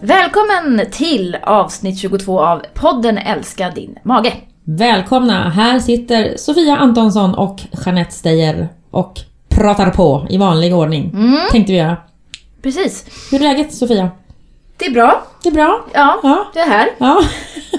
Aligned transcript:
Välkommen 0.00 0.80
till 0.92 1.36
avsnitt 1.42 1.98
22 1.98 2.40
av 2.40 2.62
podden 2.74 3.18
Älska 3.18 3.70
din 3.70 3.98
mage. 4.02 4.32
Välkomna! 4.64 5.48
Här 5.48 5.78
sitter 5.78 6.36
Sofia 6.36 6.76
Antonsson 6.76 7.34
och 7.34 7.60
Jeanette 7.86 8.12
Steyer 8.12 8.68
och 8.90 9.20
pratar 9.48 9.90
på 9.90 10.26
i 10.30 10.36
vanlig 10.38 10.74
ordning. 10.74 11.10
Mm. 11.14 11.38
Tänkte 11.50 11.72
vi 11.72 11.78
göra. 11.78 11.96
Precis. 12.62 13.06
Hur 13.30 13.38
är 13.38 13.42
läget 13.42 13.74
Sofia? 13.74 14.10
Det 14.76 14.86
är 14.86 14.90
bra. 14.90 15.22
Det 15.42 15.48
är 15.48 15.52
bra? 15.52 15.84
Ja, 15.94 16.20
Ja. 16.22 16.46
det 16.54 16.60
är 16.60 16.68
här. 16.68 16.88
Ja. 16.98 17.22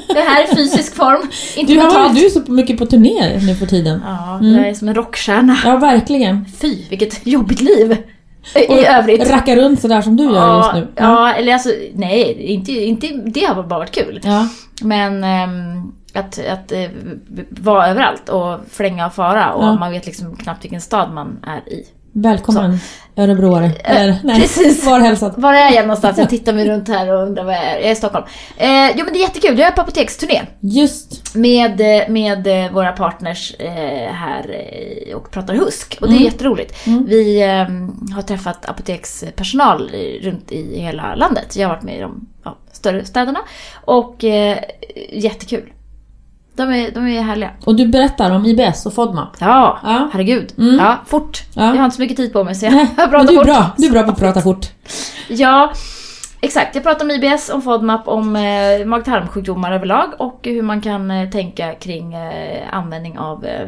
Det 0.07 0.19
här 0.21 0.43
är 0.43 0.47
fysisk 0.55 0.95
form. 0.95 1.29
Inte 1.57 1.73
Du, 1.73 1.79
har, 1.79 2.09
du 2.13 2.25
är 2.25 2.29
så 2.29 2.51
mycket 2.51 2.77
på 2.77 2.85
turné 2.85 3.39
nu 3.47 3.55
för 3.55 3.65
tiden. 3.65 4.01
Ja, 4.05 4.39
jag 4.41 4.67
är 4.67 4.73
som 4.73 4.87
en 4.87 4.95
rockstjärna. 4.95 5.57
Ja, 5.65 5.77
verkligen. 5.77 6.45
Fy, 6.61 6.83
vilket 6.89 7.27
jobbigt 7.27 7.61
liv. 7.61 7.97
I 8.55 8.85
övrigt. 8.85 9.29
Racka 9.31 9.55
runt 9.55 9.81
sådär 9.81 10.01
som 10.01 10.17
du 10.17 10.23
gör 10.23 10.57
just 10.57 10.73
nu. 10.73 10.87
Ja, 10.95 11.33
eller 11.33 11.53
alltså 11.53 11.69
nej, 11.93 12.33
inte, 12.43 12.71
inte, 12.71 13.07
det 13.07 13.45
har 13.45 13.63
bara 13.63 13.79
varit 13.79 13.91
kul. 13.91 14.19
Ja. 14.23 14.47
Men 14.81 15.23
ehm, 15.23 15.91
att, 16.13 16.39
att 16.47 16.71
eh, 16.71 16.89
vara 17.49 17.87
överallt 17.87 18.29
och 18.29 18.59
flänga 18.71 19.05
och 19.05 19.13
fara 19.13 19.53
och 19.53 19.63
Ja. 19.63 19.75
man 19.75 19.91
vet 19.91 20.05
liksom 20.05 20.35
knappt 20.35 20.63
vilken 20.63 20.81
stad 20.81 21.13
man 21.13 21.39
är 21.47 21.73
i. 21.73 21.87
Välkommen 22.21 22.77
örebroare. 23.15 23.71
Eller 23.83 24.15
nej, 24.23 24.35
Eh, 24.35 24.41
precis. 24.41 24.85
var 24.85 24.99
hälsad. 24.99 25.33
Var 25.37 25.53
är 25.53 25.71
jag 25.75 25.81
någonstans? 25.87 26.17
Jag 26.17 26.29
tittar 26.29 26.53
mig 26.53 26.69
runt 26.69 26.87
här 26.87 27.13
och 27.13 27.23
undrar 27.23 27.43
var 27.43 27.51
jag 27.53 27.63
är. 27.63 27.75
Jag 27.75 27.83
är 27.85 27.91
i 27.91 27.95
Stockholm. 27.95 28.25
Eh, 28.57 28.89
jo 28.95 29.03
men 29.03 29.13
det 29.13 29.19
är 29.19 29.21
jättekul, 29.21 29.59
jag 29.59 29.67
är 29.67 29.71
på 29.71 29.81
apoteksturné. 29.81 30.41
Just. 30.59 31.35
Med, 31.35 31.81
eh, 31.81 32.09
med 32.09 32.47
eh, 32.65 32.71
våra 32.71 32.91
partners 32.91 33.55
eh, 33.59 34.11
här 34.13 34.45
och 35.15 35.31
pratar 35.31 35.53
husk. 35.53 35.97
Och 36.01 36.07
det 36.07 36.13
är 36.13 36.17
Mm. 36.17 36.25
jätteroligt. 36.25 36.75
Vi 37.07 37.41
eh, 37.41 38.15
har 38.15 38.21
träffat 38.21 38.69
apotekspersonal 38.69 39.91
runt 40.21 40.51
i 40.51 40.79
hela 40.79 41.15
landet. 41.15 41.55
Jag 41.55 41.67
har 41.67 41.75
varit 41.75 41.83
med 41.83 41.97
i 41.97 42.01
de 42.01 42.27
ja, 42.43 42.57
större 42.71 43.05
städerna. 43.05 43.39
Och 43.85 44.23
jättekul. 45.11 45.71
De 46.57 46.69
är, 46.73 46.91
de 46.91 47.07
är 47.07 47.21
härliga. 47.21 47.51
Och 47.65 47.75
du 47.75 47.87
berättar 47.87 48.31
om 48.31 48.45
IBS 48.45 48.85
och 48.85 48.93
FODMAP. 48.93 49.29
Ja, 49.39 49.79
Ja. 49.83 50.09
herregud. 50.13 50.53
Mm. 50.57 50.75
Ja, 50.75 50.95
fort. 51.05 51.43
Ja. 51.55 51.63
Jag 51.65 51.75
har 51.75 51.83
inte 51.85 51.95
så 51.95 52.01
mycket 52.01 52.17
tid 52.17 52.33
på 52.33 52.43
mig 52.43 52.55
så 52.55 52.65
jag, 52.65 52.73
Nej, 52.73 52.87
jag 52.97 53.03
men 53.03 53.09
pratar 53.09 53.27
du 53.27 53.33
är 53.33 53.37
fort. 53.37 53.45
bra. 53.45 53.65
Du 53.77 53.87
är 53.87 53.91
bra 53.91 54.03
på 54.03 54.11
att 54.11 54.19
prata 54.19 54.41
fort. 54.41 54.65
Ja, 55.29 55.71
exakt. 56.41 56.75
Jag 56.75 56.83
pratar 56.83 57.05
om 57.05 57.11
IBS, 57.11 57.49
om 57.49 57.61
FODMAP, 57.61 58.07
om 58.07 58.35
eh, 58.35 58.85
mag-tarmsjukdomar 58.85 59.71
överlag 59.71 60.05
och 60.19 60.39
hur 60.43 60.61
man 60.61 60.81
kan 60.81 61.11
eh, 61.11 61.29
tänka 61.29 61.73
kring 61.73 62.13
eh, 62.13 62.63
användning 62.71 63.17
av 63.17 63.45
eh, 63.45 63.67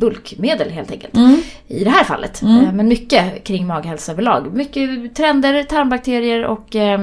bulkmedel 0.00 0.70
helt 0.70 0.90
enkelt. 0.90 1.16
Mm. 1.16 1.36
I 1.68 1.84
det 1.84 1.90
här 1.90 2.04
fallet. 2.04 2.42
Mm. 2.42 2.64
Eh, 2.64 2.72
men 2.72 2.88
mycket 2.88 3.44
kring 3.44 3.66
maghälsa 3.66 4.12
överlag. 4.12 4.56
Mycket 4.56 5.14
trender, 5.14 5.62
tarmbakterier 5.62 6.44
och 6.44 6.76
eh, 6.76 7.00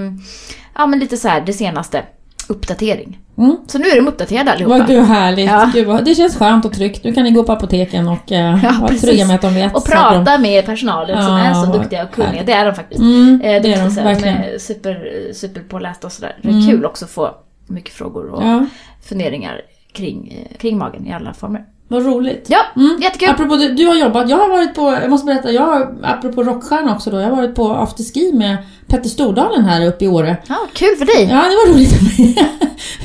ja, 0.76 0.86
men 0.88 1.00
lite 1.00 1.18
så 1.18 1.28
här 1.28 1.42
det 1.42 1.54
senaste. 1.54 2.04
Uppdatering. 2.52 3.18
Mm. 3.38 3.58
Så 3.68 3.78
nu 3.78 3.86
är 3.86 3.96
de 3.96 4.08
uppdaterade 4.08 4.52
allihopa. 4.52 4.78
Vad 4.78 4.88
gud 4.88 5.04
härligt. 5.04 5.46
Ja. 5.50 5.72
Gud, 5.74 5.88
vad, 5.88 6.06
det 6.06 6.16
känns 6.16 6.36
skönt 6.38 6.66
och 6.66 6.74
tryggt. 6.74 7.04
Nu 7.04 7.14
kan 7.14 7.24
ni 7.24 7.32
gå 7.32 7.44
på 7.44 7.52
apoteken 7.52 8.08
och 8.08 8.32
eh, 8.32 8.60
Ja, 8.64 8.78
vara 8.82 8.94
trygga 8.94 9.26
med 9.28 9.36
att 9.36 9.42
de 9.42 9.54
vet 9.54 9.76
Och 9.76 9.86
prata 9.86 10.38
med 10.38 10.66
personalen 10.66 11.24
som 11.24 11.38
Ja, 11.38 11.40
är 11.46 11.54
så 11.54 11.72
duktiga 11.78 12.04
och 12.04 12.12
kunniga. 12.12 12.32
härligt. 12.32 12.46
Det 12.46 12.54
är 12.54 12.66
de 12.66 12.76
faktiskt. 12.76 13.02
Mm, 13.02 13.42
Eh, 13.44 13.62
det 13.62 13.74
är 13.74 13.84
de, 13.84 13.90
verkligen. 13.96 14.42
De 14.42 14.48
är 14.54 14.58
super, 14.58 15.12
superpålästa 15.34 16.08
och 16.08 16.14
sådär. 16.14 16.36
Det 16.42 16.48
är 16.48 16.52
Mm. 16.54 16.68
kul 16.68 16.86
också 16.86 17.06
att 17.06 17.12
få 17.12 17.30
mycket 17.68 17.94
frågor 17.94 18.30
och 18.30 18.44
Ja, 18.44 18.66
funderingar 19.04 19.62
kring, 19.94 20.48
eh, 20.52 20.58
kring 20.58 20.78
magen 20.78 21.08
i 21.08 21.14
alla 21.14 21.34
former. 21.34 21.66
Vad 21.92 22.06
roligt. 22.06 22.46
Ja, 22.50 22.58
Mm. 22.76 22.98
jättekul! 23.02 23.30
Apropå 23.30 23.56
det, 23.56 23.68
du 23.68 23.86
har 23.86 23.96
jobbat, 23.96 24.30
jag 24.30 24.38
har 24.38 24.50
varit 24.50 24.74
på, 24.76 24.98
jag 25.02 25.10
måste 25.10 25.26
berätta, 25.26 25.52
jag 25.52 25.62
har, 25.62 25.96
apropå 26.04 26.44
rockstjärna 26.44 26.96
också 26.96 27.10
då, 27.12 27.20
jag 27.20 27.30
har 27.30 27.36
varit 27.36 27.56
på 27.56 27.72
afterski 27.72 28.32
med 28.34 28.58
Petter 28.88 29.10
Stordalen 29.10 29.66
här 29.66 29.88
uppe 29.88 30.06
i 30.06 30.08
Åre. 30.08 30.38
Ja, 30.48 30.56
kul 30.74 30.96
för 30.98 31.06
dig! 31.06 31.24
Ja, 31.32 31.36
det 31.36 31.72
var 31.72 31.74
roligt. 31.74 31.94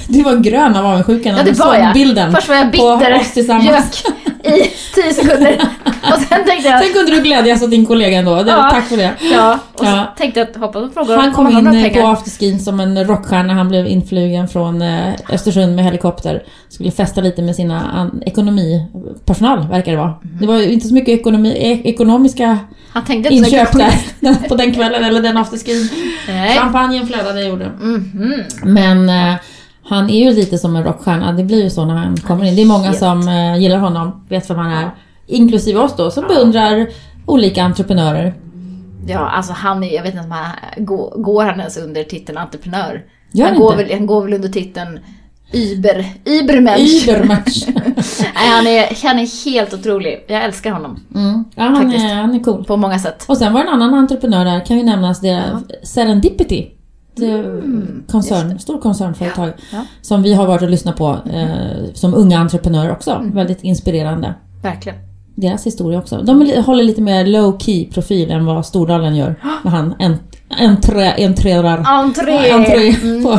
Du 0.09 0.23
var 0.23 0.37
grön 0.37 0.77
av 0.77 0.87
avundsjukan 0.87 1.33
Ja, 1.33 1.37
när 1.39 1.45
du 1.45 1.53
var 1.53 1.67
såg 1.75 1.85
jag. 1.85 1.95
bilden 1.95 2.33
Först 2.33 2.49
var 2.49 2.57
jag 2.57 2.73
på 2.73 2.97
bitter 2.99 3.15
oss 3.21 3.33
tillsammans. 3.33 3.67
gök 4.05 4.15
i 4.47 4.71
10 4.95 5.13
sekunder. 5.15 5.59
Och 5.85 6.21
sen 6.29 6.45
tänkte 6.47 6.69
jag... 6.69 6.85
Sen 6.85 6.93
kunde 6.93 7.11
du 7.13 7.23
glädjas 7.23 7.63
åt 7.63 7.71
din 7.71 7.87
kollega 7.87 8.19
ändå, 8.19 8.45
Ja. 8.47 8.69
tack 8.71 8.85
för 8.89 8.97
det. 8.97 9.11
Ja, 9.33 9.59
och 9.73 9.79
så 9.81 9.85
Ja. 9.87 10.15
tänkte 10.19 10.41
jag 10.41 10.49
att 10.51 10.57
hoppas 10.57 10.83
de 10.83 10.91
frågar 10.93 11.17
Han 11.17 11.29
om 11.29 11.35
kom 11.35 11.49
in 11.75 11.95
på 11.95 12.07
afterskin 12.07 12.61
som 12.61 12.81
en 12.81 13.05
rockstjärna. 13.05 13.55
Han 13.55 13.69
blev 13.69 13.87
influgen 13.87 14.49
från 14.49 14.83
eh, 14.83 15.13
Östersund 15.31 15.77
med 15.77 15.85
helikopter. 15.85 16.43
Skulle 16.69 16.91
festa 16.91 17.21
lite 17.21 17.43
med 17.43 17.57
sina 17.57 18.11
ekonomipersonal, 18.27 19.69
verkar 19.69 19.93
det 19.93 19.99
vara. 19.99 20.15
Det 20.41 20.47
var 20.47 20.57
ju 20.57 20.73
inte 20.73 20.89
så 20.89 20.95
mycket 20.95 21.21
ekonomi, 21.21 21.49
e- 21.59 21.89
ekonomiska 21.89 22.59
Han 22.93 23.05
tänkte 23.05 23.35
inte 23.35 23.49
inköp 23.51 23.73
där 23.73 24.49
på 24.49 24.55
den 24.55 24.75
kvällen, 24.75 25.05
eller 25.05 25.23
den 25.23 25.37
afterskin. 25.37 25.89
Champagnen 26.59 27.07
flödade 27.07 27.45
gjorde. 27.45 27.71
Mhm. 27.81 28.43
Men 28.65 29.09
eh, 29.09 29.35
han 29.89 30.11
är 30.11 30.25
ju 30.25 30.33
lite 30.33 30.59
som 30.59 30.77
en 30.77 30.85
rockstjärna. 30.85 31.33
Det 31.33 31.45
blir 31.45 31.63
ju 31.63 31.71
så 31.71 31.85
när 31.85 31.95
han 31.95 32.17
kommer 32.17 32.45
in. 32.45 32.57
Det 32.57 32.63
är 32.63 32.67
många 32.67 32.93
som 32.93 33.29
eh, 33.29 33.57
gillar 33.59 33.79
honom, 33.79 34.27
vet 34.29 34.51
vem 34.51 34.59
han 34.59 34.73
är. 34.73 34.91
Inklusive 35.27 35.81
oss 35.81 35.97
då, 35.97 36.11
som 36.11 36.25
beundrar 36.29 36.87
olika 37.27 37.63
entreprenörer. 37.63 38.35
Ja, 39.07 39.19
alltså 39.19 39.53
han 39.53 39.85
är, 39.85 39.95
jag 39.95 40.03
vet 40.03 40.15
inte 40.15 40.25
om 40.25 40.31
han, 40.31 40.85
går, 40.85 41.15
går 41.17 41.45
han 41.45 41.61
ens 41.61 41.77
under 41.77 42.05
titeln 42.05 42.39
entreprenör? 42.39 43.05
Gör 43.33 43.47
han, 43.47 43.59
går 43.59 43.73
inte? 43.73 43.85
väl, 43.85 43.93
han 43.99 44.07
går 44.07 44.23
väl 44.23 44.35
under 44.35 44.49
titeln 44.49 44.99
Uber, 45.53 46.07
Ubermensch. 46.25 47.09
Übermatch. 47.09 47.67
Nej, 48.35 48.49
han, 48.49 48.67
är, 48.67 49.07
han 49.07 49.19
är 49.19 49.45
helt 49.45 49.75
otrolig. 49.75 50.25
Jag 50.29 50.45
älskar 50.45 50.71
honom 50.71 51.01
Mm. 51.15 51.45
Ja, 51.55 51.63
han 51.63 51.77
Faktiskt. 51.77 52.05
är, 52.05 52.15
han 52.15 52.35
är 52.35 52.41
cool. 52.45 52.65
på 52.65 52.77
många 52.77 52.99
sätt. 52.99 53.25
Och 53.29 53.37
sen 53.37 53.53
var 53.53 53.61
det 53.61 53.69
en 53.69 53.75
annan 53.75 53.95
entreprenör 53.95 54.45
där, 54.45 54.67
kan 54.67 54.77
ju 54.77 54.83
nämnas, 54.83 55.21
det 55.21 55.29
är 55.29 55.59
Serendipity. 55.83 56.76
Det 57.17 57.27
är 57.27 57.63
koncern, 58.11 58.59
stor 58.59 58.81
koncernföretag. 58.81 59.53
Ja. 59.73 59.79
Som 60.03 60.23
vi 60.23 60.35
har 60.35 60.47
varit 60.47 60.63
och 60.63 60.71
lyssnat 60.71 60.97
på 60.97 61.19
eh, 61.33 61.47
som 61.95 62.15
unga 62.15 62.39
entreprenörer 62.39 62.91
också. 62.93 63.23
Väldigt 63.25 63.63
inspirerande. 63.65 64.35
Verkligen. 64.63 64.99
Deras 65.35 65.67
historia 65.67 65.99
också. 65.99 66.23
De 66.23 66.63
håller 66.67 66.85
lite 66.85 67.01
mer 67.03 67.27
low 67.27 67.59
key 67.59 67.85
profil 67.91 68.31
än 68.31 68.47
vad 68.47 68.67
Stordalen 68.67 69.17
gör. 69.17 69.35
När 69.65 69.71
han 69.71 69.95
en- 69.99 70.19
entré. 70.49 71.25
Entré! 71.27 71.53
Mm. 71.53 73.23
på- 73.25 73.39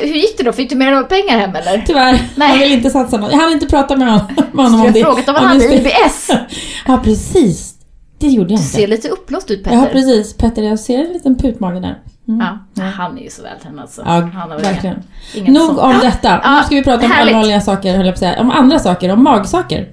Hur 0.00 0.14
gick 0.14 0.38
det 0.38 0.44
då? 0.44 0.52
Fick 0.52 0.70
du 0.70 0.76
med 0.76 0.92
dig 0.92 1.04
pengar 1.04 1.38
hem 1.38 1.56
eller? 1.56 1.82
Tyvärr, 1.86 2.22
Nej. 2.36 2.48
han 2.50 2.58
vill 2.58 2.72
inte 2.72 2.90
satsa 2.90 3.16
något. 3.16 3.32
Jag 3.32 3.38
hann 3.38 3.52
inte 3.52 3.66
prata 3.66 3.96
med 3.96 4.08
honom, 4.12 4.26
med 4.52 4.64
honom 4.64 4.80
Jag 4.80 4.86
om 4.86 4.92
det. 4.92 5.00
frågat 5.00 5.28
om 5.28 5.34
han 5.34 5.44
hade. 5.46 5.74
IBS. 5.74 6.30
Ja, 6.86 7.00
precis. 7.04 7.74
Det 8.18 8.26
gjorde 8.26 8.40
jag 8.40 8.48
Du 8.48 8.62
inte. 8.62 8.64
ser 8.76 8.86
lite 8.86 9.08
uppblåst 9.08 9.50
ut 9.50 9.64
Petter. 9.64 9.76
Ja, 9.76 9.86
precis. 9.92 10.36
Petter, 10.36 10.62
jag 10.62 10.78
ser 10.78 10.98
en 10.98 11.12
liten 11.12 11.36
putmage 11.38 11.82
där. 11.82 11.98
Mm. 12.28 12.46
Ja, 12.74 12.82
han 12.82 13.18
är 13.18 13.22
ju 13.22 13.30
så 13.30 13.42
vältränad 13.42 13.80
alltså. 13.80 14.02
Ja, 14.06 14.10
han 14.12 14.50
har 14.50 14.58
verkligen. 14.58 15.02
Ingen 15.34 15.52
Nog 15.52 15.66
sån- 15.66 15.78
om 15.78 15.98
detta. 16.02 16.40
ja, 16.44 16.56
nu 16.58 16.62
ska 16.66 16.74
vi 16.74 16.84
prata 16.84 17.04
om 17.06 17.12
härligt. 17.12 17.34
allvarliga 17.34 17.60
saker, 17.60 17.96
höll 17.96 18.06
jag 18.06 18.14
på 18.14 18.18
säga. 18.18 18.40
Om 18.40 18.50
andra 18.50 18.78
saker, 18.78 19.12
om 19.12 19.24
magsaker. 19.24 19.88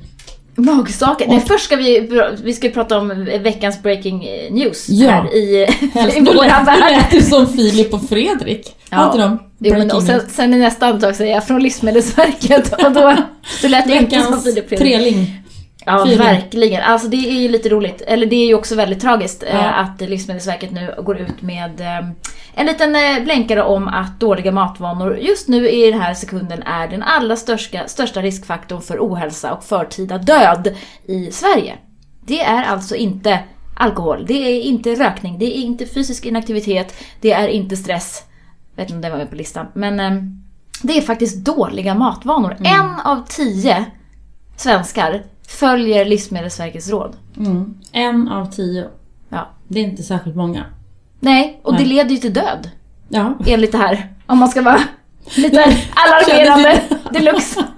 Magsaker. 0.56 1.28
Nej, 1.28 1.44
först 1.47 1.66
ska 1.66 1.75
vi, 1.75 2.09
vi 2.44 2.53
ska 2.53 2.69
prata 2.69 2.97
om 3.00 3.25
veckans 3.44 3.81
breaking 3.84 4.19
news 4.52 4.86
Ja. 4.90 5.09
här 5.12 5.36
i, 5.36 5.66
Helst. 5.94 6.18
i 6.18 6.22
våran 6.22 6.36
lät, 6.38 6.59
nu 6.59 6.66
värld. 6.66 6.80
lät 6.92 7.12
du 7.12 7.22
som 7.22 7.47
Filip 7.47 7.94
och 7.94 8.09
Fredrik. 8.09 8.75
Ja. 8.90 8.98
Har 8.98 9.06
inte 9.06 9.18
de 9.18 9.40
Jo, 9.59 9.74
men, 9.78 9.92
och 9.92 10.03
sen, 10.03 10.22
sen 10.30 10.53
i 10.53 10.58
nästa 10.58 10.86
andetag 10.88 11.16
säger 11.16 11.34
jag 11.34 11.48
från 11.48 11.63
Livsmedelsverket 11.63 12.74
och 12.86 12.92
då, 12.92 13.16
då 13.62 13.68
lät 13.68 13.88
det 13.88 13.96
inte 13.96 14.22
som 14.22 14.42
Filip 14.42 14.69
Fredrik. 14.69 14.80
treling. 14.80 15.41
Ja, 15.86 16.06
Fyra. 16.08 16.24
verkligen. 16.24 16.84
Alltså 16.84 17.08
det 17.08 17.18
är 17.18 17.42
ju 17.42 17.47
lite 17.47 17.69
roligt. 17.69 18.02
Eller 18.08 18.25
det 18.25 18.36
är 18.36 18.47
ju 18.47 18.56
också 18.56 18.75
väldigt 18.75 19.00
tragiskt 19.02 19.44
Ja. 19.47 19.58
eh, 19.59 19.80
att 19.80 20.02
Livsmedelsverket 20.02 20.72
nu 20.72 20.96
går 21.03 21.18
ut 21.18 21.42
med 21.42 21.81
eh, 21.81 22.09
en 22.53 22.66
liten 22.66 22.96
eh, 22.96 23.24
blänkare 23.24 23.64
om 23.64 23.88
att 23.88 24.19
dåliga 24.19 24.52
matvanor 24.52 25.18
just 25.18 25.47
nu 25.47 25.69
i 25.69 25.92
den 25.92 26.02
här 26.02 26.14
sekunden 26.14 26.64
är 26.64 26.88
den 26.88 27.03
allra 27.03 27.36
största, 27.36 27.88
största 27.88 28.22
riskfaktorn 28.22 28.81
för 28.81 28.97
ohälsa 29.00 29.53
och 29.53 29.64
förtida 29.64 30.18
död 30.18 30.75
i 31.06 31.31
Sverige. 31.31 31.75
Det 32.25 32.42
är 32.42 32.63
alltså 32.63 32.95
inte 32.95 33.39
alkohol, 33.75 34.25
det 34.27 34.34
är 34.34 34.62
inte 34.62 34.95
rökning, 34.95 35.39
det 35.39 35.45
är 35.57 35.62
inte 35.62 35.86
fysisk 35.86 36.25
inaktivitet, 36.25 36.94
det 37.22 37.31
är 37.31 37.48
inte 37.48 37.77
stress. 37.77 38.24
Jag 38.75 38.84
vet 38.84 38.89
inte 38.89 38.95
om 38.95 39.01
det 39.01 39.10
var 39.10 39.18
med 39.18 39.30
på 39.30 39.36
listan. 39.36 39.66
Men 39.74 39.98
det 40.81 40.98
är 40.98 41.01
faktiskt 41.01 41.45
dåliga 41.45 41.95
matvanor. 41.95 42.57
En 42.60 43.00
av 43.06 43.25
tio 43.27 43.86
svenskar 44.56 45.24
följer 45.59 46.06
Livsmedelsverkets 46.06 46.89
råd. 46.89 47.15
Mm. 47.38 47.74
En 47.92 48.27
av 48.27 48.51
tio. 48.51 48.88
Ja. 49.30 49.50
Det 49.68 49.80
är 49.80 49.83
inte 49.83 50.03
särskilt 50.03 50.36
många. 50.36 50.65
Nej, 51.19 51.59
och 51.63 51.74
det 51.74 51.80
Nej. 51.80 51.88
leder 51.88 52.09
ju 52.12 52.18
till 52.18 52.33
död. 52.33 52.69
Ja. 53.09 53.33
Enligt 53.48 53.71
det 53.71 53.77
här. 53.77 54.07
Om 54.25 54.38
man 54.38 54.50
ska 54.50 54.62
vara 54.62 54.80
lite 55.36 55.65
alarmerande 55.95 56.81
deluxe. 57.12 57.63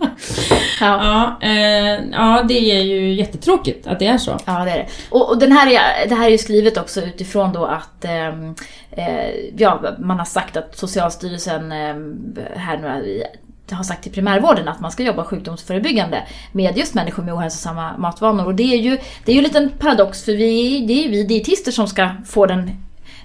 Ja. 0.79 1.35
Ja, 1.41 1.47
eh, 1.47 1.99
ja, 2.11 2.43
det 2.47 2.53
är 2.71 2.81
ju 2.83 3.13
jättetråkigt 3.13 3.87
att 3.87 3.99
det 3.99 4.07
är 4.07 4.17
så. 4.17 4.37
Ja, 4.45 4.65
det 4.65 4.71
är 4.71 4.77
det. 4.77 4.87
Och, 5.09 5.29
och 5.29 5.37
den 5.39 5.51
här 5.51 5.67
är, 5.67 6.07
det 6.09 6.15
här 6.15 6.25
är 6.25 6.29
ju 6.29 6.37
skrivet 6.37 6.77
också 6.77 7.01
utifrån 7.01 7.53
då 7.53 7.65
att 7.65 8.05
ehm, 8.05 8.55
eh, 8.91 9.29
ja, 9.57 9.81
man 9.99 10.17
har 10.19 10.25
sagt 10.25 10.57
att 10.57 10.77
Socialstyrelsen 10.77 11.71
ehm, 11.71 12.35
här 12.55 12.77
nu 12.77 13.07
i- 13.09 13.23
har 13.71 13.83
sagt 13.83 14.03
till 14.03 14.11
primärvården 14.11 14.67
att 14.67 14.79
man 14.79 14.91
ska 14.91 15.03
jobba 15.03 15.23
sjukdomsförebyggande 15.23 16.23
med 16.51 16.77
just 16.77 16.93
människor 16.93 17.23
med 17.23 17.33
ohälsosamma 17.33 17.97
matvanor. 17.97 18.45
Och 18.45 18.55
det 18.55 18.63
är 18.73 18.77
ju, 18.77 18.97
det 19.25 19.31
är 19.31 19.33
ju 19.33 19.37
en 19.37 19.43
liten 19.43 19.69
paradox 19.79 20.23
för 20.23 20.31
vi, 20.31 20.85
det 20.87 20.93
är 20.93 21.03
ju 21.03 21.09
vi 21.09 21.23
dietister 21.23 21.71
som 21.71 21.87
ska 21.87 22.09
få 22.25 22.45
den 22.45 22.71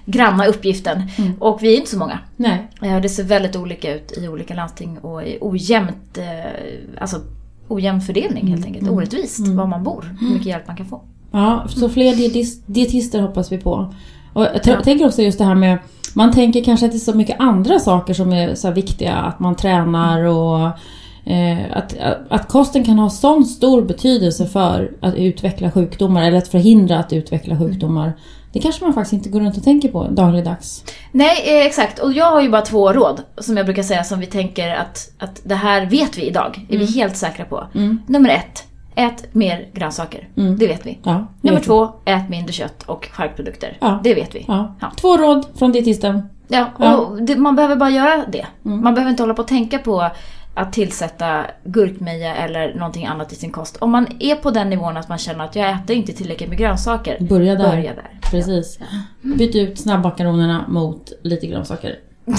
granna 0.05 0.45
uppgiften. 0.45 1.03
Mm. 1.17 1.33
Och 1.39 1.63
vi 1.63 1.73
är 1.73 1.77
inte 1.77 1.91
så 1.91 1.97
många. 1.97 2.19
Nej. 2.35 2.67
Eh, 2.81 3.01
Det 3.01 3.09
ser 3.09 3.23
väldigt 3.23 3.55
olika 3.55 3.95
ut 3.95 4.17
i 4.17 4.27
olika 4.27 4.53
landsting 4.53 4.97
och 4.97 5.23
i 5.23 5.37
ojämnt, 5.41 6.17
eh, 6.17 6.51
alltså 7.01 7.17
ojämn 7.67 8.01
fördelning 8.01 8.47
helt 8.47 8.65
enkelt. 8.65 8.83
Mm. 8.83 8.95
Orättvist 8.97 9.47
var 9.47 9.65
man 9.67 9.83
bor, 9.83 10.15
hur 10.19 10.29
mycket 10.29 10.45
hjälp 10.47 10.67
man 10.67 10.75
kan 10.77 10.85
få. 10.85 11.01
Ja, 11.31 11.65
så 11.69 11.89
fler 11.89 12.13
dietis- 12.15 12.61
dietister 12.65 13.21
hoppas 13.21 13.51
vi 13.51 13.57
på. 13.57 13.93
Och 14.39 14.45
jag 14.45 14.77
Ja. 14.77 14.81
tänker 14.81 15.05
också 15.07 15.21
just 15.21 15.37
det 15.37 15.43
här 15.45 15.55
med, 15.55 15.77
man 16.13 16.31
tänker 16.33 16.63
kanske 16.63 16.85
att 16.85 16.91
det 16.91 16.97
är 16.97 16.99
så 16.99 17.13
mycket 17.13 17.39
andra 17.39 17.79
saker 17.79 18.13
som 18.13 18.33
är 18.33 18.55
så 18.55 18.71
viktiga, 18.71 19.13
att 19.15 19.39
man 19.39 19.55
tränar 19.55 20.23
och 20.23 20.65
eh, 21.31 21.57
att, 21.73 21.95
att 22.29 22.47
kosten 22.49 22.83
kan 22.83 22.99
ha 22.99 23.09
sån 23.09 23.45
stor 23.45 23.81
betydelse 23.81 24.45
för 24.45 24.91
att 25.01 25.15
utveckla 25.15 25.71
sjukdomar 25.71 26.23
eller 26.23 26.37
att 26.37 26.47
förhindra 26.47 26.99
att 26.99 27.13
utveckla 27.13 27.57
sjukdomar. 27.59 28.13
Det 28.53 28.59
kanske 28.59 28.83
man 28.85 28.93
faktiskt 28.93 29.13
inte 29.13 29.29
går 29.29 29.39
runt 29.39 29.57
och 29.57 29.63
tänker 29.63 29.89
på 29.89 30.07
dagligdags. 30.07 30.83
Nej, 31.11 31.59
eh, 31.59 31.65
exakt. 31.65 31.99
Och 31.99 32.13
jag 32.13 32.31
har 32.31 32.41
ju 32.41 32.49
bara 32.49 32.61
två 32.61 32.93
råd 32.93 33.21
som 33.37 33.57
jag 33.57 33.65
brukar 33.65 33.83
säga 33.83 34.03
som 34.03 34.19
vi 34.19 34.25
tänker 34.25 34.75
att, 34.75 35.11
att 35.19 35.41
det 35.43 35.55
här 35.55 35.85
vet 35.85 36.17
vi 36.17 36.27
idag. 36.27 36.65
Är 36.69 36.77
vi 36.77 36.85
helt 36.85 37.17
säkra 37.17 37.45
på. 37.45 37.63
Mm. 37.75 38.01
Nummer 38.07 38.29
ett, 38.29 38.63
ät 38.99 39.33
mer 39.35 39.67
grönsaker. 39.73 40.27
Mm. 40.37 40.57
Det 40.57 40.67
vet 40.67 40.85
vi. 40.85 40.97
Ja, 41.03 41.11
det 41.41 41.47
Nummer 41.47 41.59
vet 41.59 41.65
två, 41.67 41.89
ät 42.05 42.29
mindre 42.29 42.53
kött 42.53 42.83
och 42.83 43.09
charkprodukter. 43.11 43.77
Ja. 43.81 43.99
Det 44.03 44.13
vet 44.13 44.35
vi. 44.35 44.45
Ja. 44.47 44.75
Två 44.97 45.17
råd 45.17 45.45
från 45.55 45.71
dietisten. 45.71 46.29
Ja, 46.47 46.65
Ja. 46.79 46.97
och 46.97 47.21
det, 47.23 47.35
man 47.35 47.55
behöver 47.55 47.75
bara 47.75 47.89
göra 47.89 48.25
det. 48.31 48.45
Mm. 48.65 48.83
Man 48.83 48.93
behöver 48.93 49.11
inte 49.11 49.23
hålla 49.23 49.33
på 49.33 49.41
och 49.41 49.47
tänka 49.47 49.79
på 49.79 50.09
att 50.53 50.73
tillsätta 50.73 51.45
gurkmeja 51.63 52.35
eller 52.35 52.73
någonting 52.73 53.05
annat 53.05 53.33
i 53.33 53.35
sin 53.35 53.51
kost. 53.51 53.77
Om 53.77 53.91
man 53.91 54.07
är 54.19 54.35
på 54.35 54.51
den 54.51 54.69
nivån 54.69 54.97
att 54.97 55.09
man 55.09 55.17
känner 55.17 55.45
att 55.45 55.55
jag 55.55 55.69
äter 55.71 55.95
inte 55.95 56.13
tillräckligt 56.13 56.49
med 56.49 56.57
grönsaker, 56.57 57.17
Börja 57.19 57.55
där. 57.55 57.69
börja 57.69 57.93
där. 57.93 58.19
Precis. 58.31 58.79
Byt 59.21 59.55
ut 59.55 59.79
snabbmakaronerna 59.79 60.65
mot 60.67 61.11
lite 61.23 61.47
grönsaker. 61.47 61.95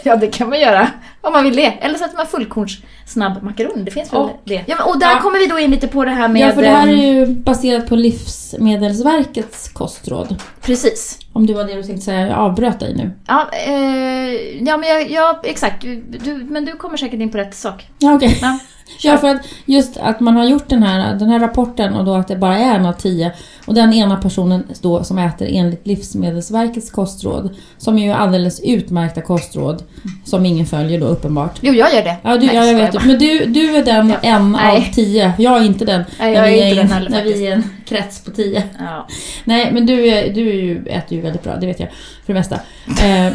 Ja, 0.04 0.16
det 0.16 0.26
kan 0.26 0.48
man 0.48 0.60
göra 0.60 0.88
om 1.20 1.32
man 1.32 1.44
vill 1.44 1.56
det. 1.56 1.66
Eller 1.80 1.98
så 1.98 2.04
att 2.04 2.16
man 2.16 2.26
fullkorns 2.26 2.78
snabbmakaron. 3.06 3.84
Det 3.84 3.90
finns 3.90 4.12
väl 4.12 4.20
Och- 4.20 4.40
det. 4.44 4.64
Ja, 4.66 4.74
men, 4.78 4.86
och 4.86 4.98
där 4.98 5.10
Ja. 5.10 5.18
kommer 5.20 5.38
vi 5.38 5.46
då 5.46 5.58
in 5.58 5.70
lite 5.70 5.88
på 5.88 6.04
det 6.04 6.10
här 6.10 6.28
med... 6.28 6.42
Ja, 6.48 6.52
för 6.54 6.62
det 6.62 6.68
här 6.68 6.88
är 6.88 6.92
ehm, 6.92 6.98
ju 6.98 7.26
baserat 7.26 7.86
på 7.88 7.96
Livsmedelsverkets 7.96 9.68
kostråd. 9.68 10.36
Precis. 10.60 11.18
Om 11.32 11.46
det 11.46 11.54
var 11.54 11.64
det 11.64 11.74
du 11.74 11.82
tänkte 11.82 12.04
säga, 12.04 12.26
jag 12.28 12.38
avbröt 12.38 12.80
dig 12.80 12.94
nu. 12.96 13.10
Ja, 13.26 13.48
eh, 13.66 14.62
ja 14.66 14.76
men 14.76 14.88
jag, 14.88 15.10
ja, 15.10 15.40
exakt. 15.44 15.82
Du, 15.82 15.96
du, 16.24 16.34
men 16.34 16.64
du 16.64 16.72
kommer 16.76 16.96
säkert 16.96 17.20
in 17.20 17.30
på 17.30 17.38
rätt 17.38 17.54
sak. 17.54 17.88
Ja, 17.98 18.14
okej. 18.14 18.38
Ja, 18.42 18.58
Ja, 19.02 19.18
för 19.18 19.28
att 19.28 19.40
just 19.64 19.96
att 19.96 20.20
man 20.20 20.36
har 20.36 20.44
gjort 20.44 20.68
den 20.68 20.82
här, 20.82 21.14
den 21.14 21.28
här 21.28 21.38
rapporten 21.40 21.94
och 21.94 22.04
då 22.04 22.14
att 22.14 22.28
det 22.28 22.36
bara 22.36 22.58
är 22.58 22.74
en 22.74 22.86
av 22.86 22.92
tio. 22.92 23.32
Och 23.66 23.74
den 23.74 23.92
ena 23.92 24.16
personen 24.16 24.66
då 24.80 25.04
som 25.04 25.18
äter 25.18 25.48
enligt 25.50 25.86
Livsmedelsverkets 25.86 26.90
kostråd. 26.90 27.56
Som 27.78 27.98
är 27.98 28.04
ju 28.06 28.12
alldeles 28.12 28.60
utmärkta 28.60 29.20
kostråd. 29.20 29.82
Som 30.24 30.46
ingen 30.46 30.66
följer 30.66 31.00
då 31.00 31.06
uppenbart. 31.06 31.58
Jo, 31.60 31.72
jag 31.74 31.94
gör 31.94 32.02
det. 32.02 32.16
Ja, 32.22 32.36
du, 32.36 32.46
Nej, 32.46 32.56
ja 32.56 32.64
jag 32.66 32.74
vet. 32.74 32.92
bara. 32.92 33.04
Men 33.04 33.18
du, 33.18 33.44
du 33.44 33.76
är 33.76 33.84
den 33.84 34.08
Ja. 34.08 34.16
en 34.22 34.52
Nej. 34.52 34.76
av 34.76 34.94
tio. 34.94 35.32
Jag 35.38 35.56
är 35.60 35.64
inte 35.64 35.84
den. 35.84 36.02
Nej, 36.18 36.32
jag 36.34 36.48
är 36.48 36.52
inte 36.52 36.66
en- 36.70 36.76
den 36.76 36.90
heller 36.92 37.10
När 37.10 37.22
vi 37.24 37.46
är 37.46 37.52
en 37.52 37.64
krets 37.88 38.24
på 38.24 38.30
tio. 38.30 38.62
Ja. 38.78 39.06
Nej, 39.44 39.70
men 39.72 39.86
du, 39.86 40.06
är, 40.08 40.34
du 40.34 40.48
är 40.48 40.54
ju, 40.54 40.86
äter 40.86 41.16
ju 41.18 41.20
väldigt 41.20 41.42
bra, 41.42 41.56
det 41.56 41.66
vet 41.66 41.80
jag. 41.80 41.88
För 42.26 42.32
det 42.32 42.38
mesta. 42.38 42.56
Eh, 43.04 43.32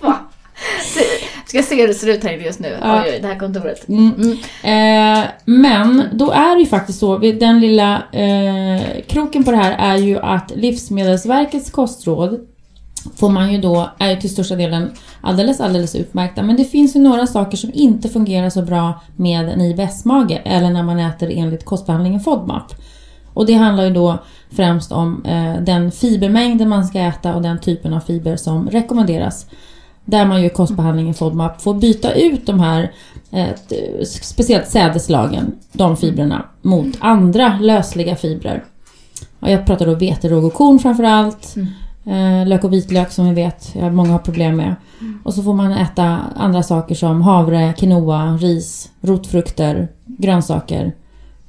Va? 0.00 0.16
Ska 1.50 1.62
se 1.62 1.80
hur 1.80 1.88
det 1.88 1.94
ser 1.94 2.08
ut 2.08 2.24
här 2.24 2.32
just 2.32 2.60
nu? 2.60 2.78
Ja. 2.82 3.02
Oj, 3.02 3.10
oj, 3.14 3.18
det 3.22 3.28
här 3.28 3.38
kontoret. 3.38 3.88
Mm. 3.88 4.14
Mm. 4.14 5.22
Eh, 5.22 5.28
men 5.44 6.04
då 6.12 6.30
är 6.30 6.54
det 6.54 6.60
ju 6.60 6.66
faktiskt 6.66 6.98
så, 6.98 7.18
den 7.18 7.60
lilla 7.60 8.02
eh, 8.12 9.02
kroken 9.08 9.44
på 9.44 9.50
det 9.50 9.56
här 9.56 9.94
är 9.94 9.96
ju 9.96 10.18
att 10.18 10.52
Livsmedelsverkets 10.56 11.70
kostråd 11.70 12.40
får 13.16 13.28
man 13.28 13.52
ju 13.52 13.60
då, 13.60 13.90
är 13.98 14.10
ju 14.10 14.16
till 14.16 14.30
största 14.30 14.56
delen 14.56 14.90
alldeles, 15.20 15.60
alldeles 15.60 15.94
utmärkta. 15.94 16.42
Men 16.42 16.56
det 16.56 16.64
finns 16.64 16.96
ju 16.96 17.00
några 17.00 17.26
saker 17.26 17.56
som 17.56 17.70
inte 17.74 18.08
fungerar 18.08 18.50
så 18.50 18.62
bra 18.62 19.00
med 19.16 19.48
en 19.48 19.60
IBS-mage 19.60 20.42
eller 20.44 20.70
när 20.70 20.82
man 20.82 20.98
äter 20.98 21.30
enligt 21.30 21.64
kostbehandlingen 21.64 22.20
FODMAP. 22.20 22.72
Och 23.34 23.46
det 23.46 23.54
handlar 23.54 23.84
ju 23.84 23.90
då 23.90 24.18
främst 24.50 24.92
om 24.92 25.24
eh, 25.24 25.62
den 25.62 25.92
fibermängden 25.92 26.68
man 26.68 26.84
ska 26.84 26.98
äta 26.98 27.34
och 27.34 27.42
den 27.42 27.60
typen 27.60 27.94
av 27.94 28.00
fiber 28.00 28.36
som 28.36 28.70
rekommenderas. 28.70 29.46
Där 30.10 30.26
man 30.26 30.40
ju 30.40 30.46
i 30.46 30.50
kostbehandlingen 30.50 31.14
FODMAP 31.14 31.62
får 31.62 31.74
byta 31.74 32.12
ut 32.14 32.46
de 32.46 32.60
här, 32.60 32.92
eh, 33.30 33.48
speciellt 34.12 34.68
sädeslagen, 34.68 35.52
de 35.72 35.96
fibrerna, 35.96 36.44
mot 36.62 36.86
andra 37.00 37.58
lösliga 37.60 38.16
fibrer. 38.16 38.64
Och 39.40 39.50
jag 39.50 39.66
pratar 39.66 39.86
då 39.86 39.94
vete, 39.94 40.28
råg 40.28 40.44
och 40.44 40.54
korn 40.54 40.78
framförallt. 40.78 41.54
Eh, 42.06 42.46
lök 42.46 42.64
och 42.64 42.72
vitlök 42.72 43.10
som 43.12 43.28
vi 43.28 43.34
vet, 43.34 43.74
ja, 43.74 43.90
många 43.90 44.10
har 44.12 44.18
problem 44.18 44.56
med. 44.56 44.74
Och 45.24 45.34
så 45.34 45.42
får 45.42 45.54
man 45.54 45.72
äta 45.72 46.18
andra 46.36 46.62
saker 46.62 46.94
som 46.94 47.22
havre, 47.22 47.72
quinoa, 47.78 48.36
ris, 48.40 48.90
rotfrukter, 49.00 49.88
grönsaker 50.06 50.92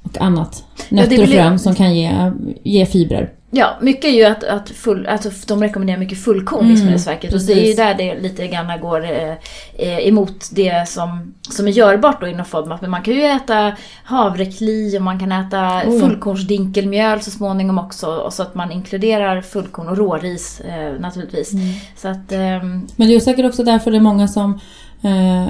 och 0.02 0.18
annat. 0.20 0.64
Nötter 0.88 1.18
och 1.20 1.26
blir- 1.26 1.36
frön 1.36 1.58
som 1.58 1.74
kan 1.74 1.94
ge, 1.94 2.32
ge 2.62 2.86
fibrer. 2.86 3.30
Ja, 3.54 3.78
mycket 3.80 4.04
är 4.04 4.08
ju 4.08 4.24
att, 4.24 4.44
att 4.44 4.70
full, 4.70 5.06
alltså 5.06 5.30
de 5.46 5.62
rekommenderar 5.62 5.98
mycket 5.98 6.24
fullkorn, 6.24 6.60
Mm, 6.60 6.70
Livsmedelsverket. 6.70 7.34
Och 7.34 7.40
det 7.40 7.52
är 7.52 7.66
ju 7.66 7.74
där 7.74 7.94
det 7.94 8.20
lite 8.20 8.48
grann 8.48 8.80
går 8.80 9.04
eh, 9.04 9.32
eh, 9.78 10.08
emot 10.08 10.48
det 10.52 10.88
som, 10.88 11.34
som 11.50 11.68
är 11.68 11.72
görbart 11.72 12.20
då 12.20 12.26
inom 12.26 12.44
FODMAP. 12.44 12.80
Men 12.80 12.90
man 12.90 13.02
kan 13.02 13.14
ju 13.14 13.22
äta 13.22 13.72
havrekli 14.04 14.98
och 14.98 15.02
man 15.02 15.18
kan 15.18 15.32
äta 15.32 15.82
Oh 15.86 16.00
fullkornsdinkelmjöl 16.00 17.20
så 17.20 17.30
småningom 17.30 17.78
också. 17.78 18.06
Och 18.06 18.32
så 18.32 18.42
att 18.42 18.54
man 18.54 18.72
inkluderar 18.72 19.40
fullkorn 19.40 19.88
och 19.88 19.96
råris 19.96 20.60
eh, 20.60 21.00
naturligtvis. 21.00 21.52
Mm. 21.52 21.64
Så 21.96 22.08
att, 22.08 22.32
ehm, 22.32 22.86
Men 22.96 23.08
det 23.08 23.14
är 23.14 23.20
säkert 23.20 23.46
också 23.46 23.64
därför 23.64 23.90
det 23.90 23.96
är 23.96 24.00
många 24.00 24.28
som 24.28 24.60
eh, 25.02 25.48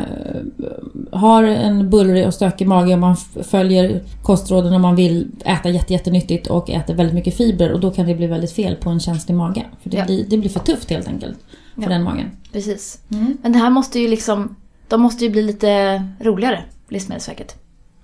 har 1.13 1.43
en 1.45 1.91
bullrig 1.91 2.27
och 2.27 2.35
stökig 2.35 2.67
mage 2.67 2.93
och 2.93 2.99
man 2.99 3.17
följer 3.43 4.03
kostråden 4.23 4.75
och 4.75 4.81
man 4.81 4.97
vill 4.97 5.29
äta 5.45 5.69
jätte, 5.69 5.93
jättenyttigt 5.93 6.47
och 6.47 6.71
äter 6.71 6.95
väldigt 6.95 7.15
mycket 7.15 7.37
fibrer 7.37 7.73
och 7.73 7.81
då 7.81 7.91
kan 7.91 8.07
det 8.07 8.15
bli 8.15 8.27
väldigt 8.27 8.53
fel 8.53 8.77
på 8.77 8.91
en 8.91 9.01
känslig 9.01 9.35
mage. 9.35 9.65
För 9.83 9.91
det, 9.91 9.97
Ja. 9.97 10.05
blir, 10.05 10.25
det 10.29 10.39
blir 10.39 10.51
för 10.51 10.61
tufft 10.61 10.91
helt 10.91 11.09
enkelt 11.09 11.39
för 11.75 11.83
Ja. 11.83 11.89
den 11.89 12.03
magen. 12.03 12.31
precis. 12.53 12.99
Mm. 13.13 13.39
Men 13.43 13.53
det 13.53 13.59
här 13.59 13.71
måste 13.71 14.01
ju 14.01 14.09
liksom, 14.09 14.57
de 14.89 15.01
måste 15.01 15.25
ju 15.25 15.31
bli 15.31 15.43
lite 15.43 16.03
roligare, 16.21 16.63
Livsmedelsverket. 16.89 17.57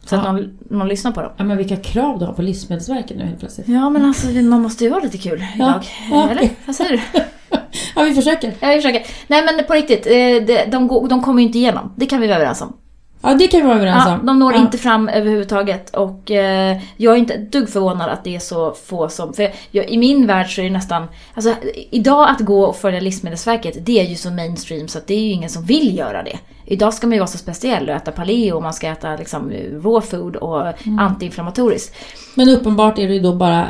Så 0.05 0.17
att 0.17 0.25
Ja. 0.25 0.33
någon, 0.33 0.59
någon 0.71 0.89
lyssnar 0.89 1.13
på 1.13 1.21
dem. 1.23 1.31
Ja, 1.37 1.45
men 1.45 1.57
vilka 1.57 1.77
krav 1.77 2.19
du 2.19 2.25
har 2.25 2.33
på 2.33 2.43
Livsmedelsverket 2.43 3.17
nu 3.17 3.25
helt 3.25 3.39
plötsligt. 3.39 3.69
Ja 3.69 3.91
men 3.91 4.05
alltså 4.05 4.27
man 4.29 4.63
måste 4.63 4.85
ju 4.85 4.91
vara 4.91 5.01
lite 5.05 5.19
kul 5.19 5.45
idag. 5.55 5.85
Ja. 6.11 6.29
Eller? 6.31 6.51
Vad 6.67 6.77
säger 6.77 6.91
du? 6.93 7.01
Ja, 7.99 8.05
vi 8.05 8.15
försöker. 8.15 8.53
Ja, 8.61 8.69
vi 8.69 8.75
försöker. 8.75 9.07
Nej 9.27 9.43
men 9.45 9.65
på 9.65 9.73
riktigt, 9.73 10.07
eh, 10.07 10.13
de, 10.47 10.65
de, 10.71 10.89
går- 10.89 11.09
de 11.09 11.23
kommer 11.23 11.41
ju 11.41 11.47
inte 11.47 11.59
igenom. 11.59 11.93
Det 11.97 12.07
kan 12.07 12.21
vi 12.21 12.27
vara 12.27 12.37
överens 12.37 12.63
om. 12.63 12.73
Ja, 13.23 13.35
det 13.35 13.47
kan 13.49 13.61
vi 13.61 13.67
vara 13.67 13.77
överens 13.77 14.03
Ja, 14.07 14.15
om. 14.21 14.27
de 14.27 14.39
når 14.39 14.53
ja. 14.53 14.61
inte 14.61 14.79
fram 14.79 15.09
överhuvudtaget 15.09 15.91
och 15.97 16.31
eh, 16.31 16.77
jag 16.97 17.15
är 17.15 17.19
inte 17.19 17.35
ett 17.35 17.53
dugg 17.53 17.69
förvånad 17.69 18.11
att 18.11 18.25
det 18.25 18.35
är 18.37 18.41
så 18.41 18.73
få 18.73 19.09
som... 19.09 19.35
För 19.35 19.51
jag, 19.71 19.91
i 19.91 19.97
min 19.99 20.27
värld 20.27 20.55
så 20.55 20.61
är 20.61 20.65
det 20.65 20.71
nästan... 20.71 21.07
Alltså 21.35 21.55
idag 21.91 22.29
att 22.31 22.41
gå 22.41 22.65
och 22.65 22.77
följa 22.77 23.01
Livsmedelsverket, 23.01 23.87
det 23.87 24.01
är 24.01 24.05
ju 24.05 24.15
så 24.15 24.31
mainstream 24.31 24.89
så 24.89 24.99
att 24.99 25.07
det 25.07 25.15
är 25.15 25.21
ju 25.21 25.31
ingen 25.33 25.51
som 25.51 25.65
vill 25.65 25.99
göra 25.99 26.23
det. 26.23 26.39
Idag 26.71 26.95
ska 26.95 27.07
man 27.07 27.13
ju 27.15 27.19
vara 27.19 27.27
så 27.27 27.39
speciell 27.39 27.89
och 27.89 27.95
äta 27.95 28.13
paleo 28.13 28.57
och 28.57 28.63
man 28.63 28.73
ska 28.73 28.89
äta 28.89 29.17
liksom 29.17 29.51
raw 29.85 30.01
food 30.07 30.37
och 30.37 30.87
Mm. 30.87 30.99
antiinflammatoriskt. 30.99 31.95
Men 32.35 32.49
uppenbart 32.49 32.99
är 32.99 33.09
det 33.09 33.15
ju 33.15 33.21
då 33.21 33.35
bara, 33.35 33.67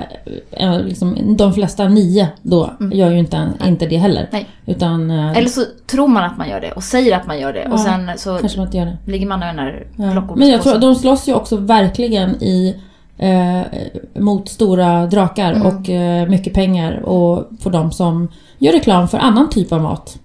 eh, 0.50 0.80
liksom, 0.80 1.36
de 1.36 1.52
flesta 1.52 1.88
nio 1.88 2.28
då 2.42 2.70
gör 2.92 3.10
ju 3.10 3.18
inte, 3.18 3.52
inte 3.66 3.86
det 3.86 3.96
heller. 3.96 4.20
Mm. 4.20 4.28
Nej. 4.32 4.46
Utan 4.66 5.10
eh, 5.10 5.36
Eller 5.38 5.48
så 5.48 5.64
tror 5.86 6.08
man 6.08 6.24
att 6.24 6.38
man 6.38 6.48
gör 6.48 6.60
det 6.60 6.72
och 6.72 6.82
säger 6.82 7.16
att 7.16 7.26
man 7.26 7.40
gör 7.40 7.52
det 7.52 7.64
och 7.64 7.72
Ja, 7.72 7.78
sen 7.78 8.10
så 8.16 8.38
kanske 8.38 8.58
man 8.58 8.66
inte 8.66 8.78
gör 8.78 8.86
det. 8.86 8.96
ligger 9.12 9.26
man 9.26 9.40
den 9.40 9.58
här 9.58 9.86
Ja. 9.96 10.34
Men 10.36 10.48
jag 10.48 10.62
tror 10.62 10.78
de 10.78 10.94
slåss 10.94 11.28
ju 11.28 11.34
också 11.34 11.56
verkligen 11.56 12.30
i 12.42 12.76
eh, 13.18 13.60
mot 14.22 14.48
stora 14.48 15.06
drakar 15.06 15.52
Mm. 15.52 15.66
och 15.66 15.90
eh, 15.90 16.28
mycket 16.28 16.54
pengar 16.54 17.00
och 17.00 17.48
för 17.60 17.70
de 17.70 17.92
som 17.92 18.28
gör 18.58 18.72
reklam 18.72 19.08
för 19.08 19.18
annan 19.18 19.50
typ 19.50 19.72
av 19.72 19.80
mat. 19.80 20.18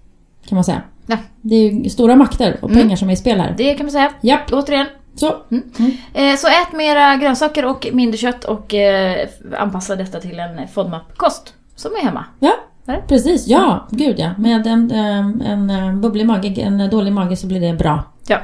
Kan 0.50 0.56
man 0.56 0.64
säga. 0.64 0.82
Ja. 1.06 1.18
Det 1.42 1.56
är 1.56 1.72
ju 1.72 1.90
stora 1.90 2.16
makter 2.16 2.58
och 2.62 2.70
Mm. 2.70 2.82
pengar 2.82 2.96
som 2.96 3.10
är 3.10 3.14
i 3.14 3.18
spel 3.18 3.40
här. 3.40 3.54
Det 3.58 3.74
kan 3.74 3.86
man 3.86 3.92
säga. 3.92 4.12
Japp, 4.22 4.52
Återigen. 4.54 4.86
så. 5.16 5.28
Eh, 6.14 6.36
Så 6.38 6.48
ät 6.48 6.74
mera 6.74 7.16
grönsaker 7.16 7.66
och 7.66 7.88
mindre 7.94 8.18
kött 8.18 8.44
och 8.46 8.74
eh, 8.74 9.28
anpassa 9.58 9.96
detta 9.96 10.20
till 10.20 10.40
en 10.40 10.68
FODMAP-kost 10.68 11.54
som 11.76 11.92
är 11.92 12.04
hemma. 12.06 12.26
Ja, 12.40 12.54
precis. 13.08 13.48
Ja, 13.48 13.88
gud 13.92 14.20
ja. 14.20 14.30
Med 14.38 14.68
en, 14.68 14.92
eh, 14.92 15.52
en 15.52 16.02
bubblig 16.02 16.26
mage, 16.26 16.62
en 16.62 16.90
dålig 16.90 17.14
mage 17.14 17.36
så 17.36 17.48
blir 17.48 17.60
det 17.60 17.74
bra. 17.74 18.04
Ja. 18.28 18.38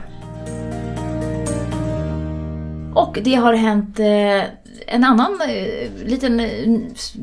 Och 2.96 3.20
det 3.24 3.36
har 3.36 3.54
hänt 3.54 4.00
en 4.91 5.03
annan 5.03 5.41
eh, 5.41 6.05
liten 6.05 6.39
eh, 6.39 6.79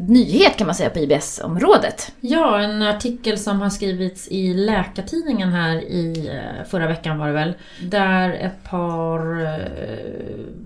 nyhet 0.08 0.56
kan 0.56 0.66
man 0.66 0.74
säga 0.74 0.90
på 0.90 0.98
IBS-området. 0.98 2.12
Ja, 2.20 2.60
en 2.60 2.82
artikel 2.82 3.38
som 3.38 3.60
har 3.60 3.70
skrivits 3.70 4.28
i 4.28 4.54
Läkartidningen 4.54 5.48
här 5.48 5.76
i 5.76 6.28
eh, 6.32 6.68
förra 6.70 6.86
veckan 6.86 7.18
var 7.18 7.26
det 7.26 7.32
väl. 7.32 7.54
Där 7.82 8.30
ett 8.30 8.64
par, 8.70 9.46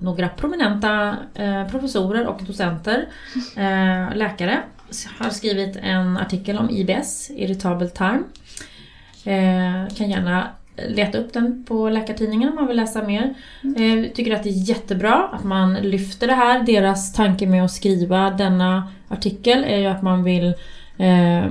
några 0.02 0.28
prominenta 0.28 1.16
professorer 1.70 2.26
och 2.26 2.42
docenter, 2.42 3.08
läkare, 4.14 4.62
har 5.18 5.30
skrivit 5.30 5.76
en 5.82 6.16
artikel 6.16 6.58
om 6.58 6.70
IBS, 6.70 7.30
irritabel 7.30 7.90
tarm. 7.90 8.24
Eh, 9.24 9.94
kan 9.96 10.10
gärna 10.10 10.48
leta 10.88 11.18
upp 11.18 11.32
den 11.32 11.64
på 11.68 11.88
Läkartidningen 11.88 12.48
om 12.48 12.54
man 12.54 12.66
vill 12.66 12.76
läsa 12.76 13.02
mer. 13.02 13.34
Mm. 13.64 14.04
Eh, 14.04 14.10
tycker 14.10 14.34
att 14.34 14.42
det 14.42 14.48
är 14.48 14.68
jättebra 14.68 15.28
att 15.32 15.44
man 15.44 15.74
lyfter 15.74 16.26
det 16.26 16.34
här. 16.34 16.62
Deras 16.62 17.12
tanke 17.12 17.46
med 17.46 17.64
att 17.64 17.70
skriva 17.70 18.30
denna 18.30 18.88
artikel 19.08 19.64
är 19.64 19.78
ju 19.78 19.86
att 19.86 20.02
man 20.02 20.24
vill 20.24 20.54
eh, 20.98 21.44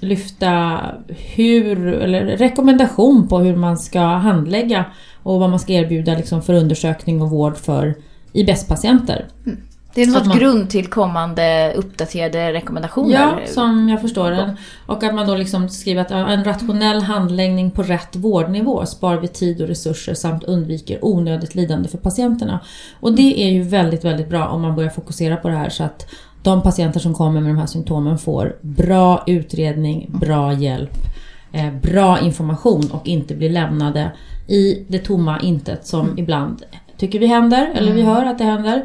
lyfta 0.00 0.80
hur, 1.08 1.88
eller 1.88 2.24
rekommendation 2.24 3.28
på 3.28 3.38
hur 3.38 3.56
man 3.56 3.78
ska 3.78 4.00
handlägga 4.00 4.84
och 5.22 5.40
vad 5.40 5.50
man 5.50 5.60
ska 5.60 5.72
erbjuda 5.72 6.14
liksom, 6.14 6.42
för 6.42 6.54
undersökning 6.54 7.22
och 7.22 7.30
vård 7.30 7.56
för 7.56 7.94
IBS-patienter. 8.32 9.26
Mm. 9.46 9.58
Det 9.94 10.02
är 10.02 10.06
något 10.06 10.26
man, 10.26 10.38
grund 10.38 10.70
till 10.70 10.86
kommande 10.86 11.72
uppdaterade 11.76 12.52
rekommendationer. 12.52 13.14
Ja, 13.14 13.38
som 13.46 13.88
jag 13.88 14.00
förstår 14.00 14.30
det. 14.30 14.56
Och 14.86 15.02
att 15.02 15.14
man 15.14 15.26
då 15.26 15.34
liksom 15.34 15.68
skriver 15.68 16.00
att 16.00 16.10
en 16.10 16.44
rationell 16.44 17.02
handläggning 17.02 17.70
på 17.70 17.82
rätt 17.82 18.16
vårdnivå 18.16 18.86
sparar 18.86 19.20
vi 19.20 19.28
tid 19.28 19.62
och 19.62 19.68
resurser 19.68 20.14
samt 20.14 20.44
undviker 20.44 20.98
onödigt 21.02 21.54
lidande 21.54 21.88
för 21.88 21.98
patienterna. 21.98 22.60
Och 23.00 23.14
det 23.14 23.42
är 23.42 23.50
ju 23.50 23.62
väldigt, 23.62 24.04
väldigt 24.04 24.28
bra 24.28 24.48
om 24.48 24.62
man 24.62 24.76
börjar 24.76 24.90
fokusera 24.90 25.36
på 25.36 25.48
det 25.48 25.56
här 25.56 25.68
så 25.68 25.84
att 25.84 26.06
de 26.42 26.62
patienter 26.62 27.00
som 27.00 27.14
kommer 27.14 27.40
med 27.40 27.50
de 27.50 27.58
här 27.58 27.66
symptomen 27.66 28.18
får 28.18 28.56
bra 28.60 29.24
utredning, 29.26 30.10
bra 30.20 30.52
hjälp, 30.52 30.96
eh, 31.52 31.72
bra 31.72 32.20
information 32.20 32.90
och 32.92 33.06
inte 33.06 33.34
blir 33.34 33.50
lämnade 33.50 34.12
i 34.46 34.84
det 34.88 34.98
tomma 34.98 35.40
intet 35.40 35.86
som 35.86 36.00
mm. 36.00 36.18
ibland 36.18 36.62
tycker 37.06 37.18
vi 37.18 37.26
händer, 37.26 37.70
eller 37.74 37.92
vi 37.92 38.00
mm. 38.00 38.14
hör 38.14 38.24
att 38.24 38.38
det 38.38 38.44
händer. 38.44 38.84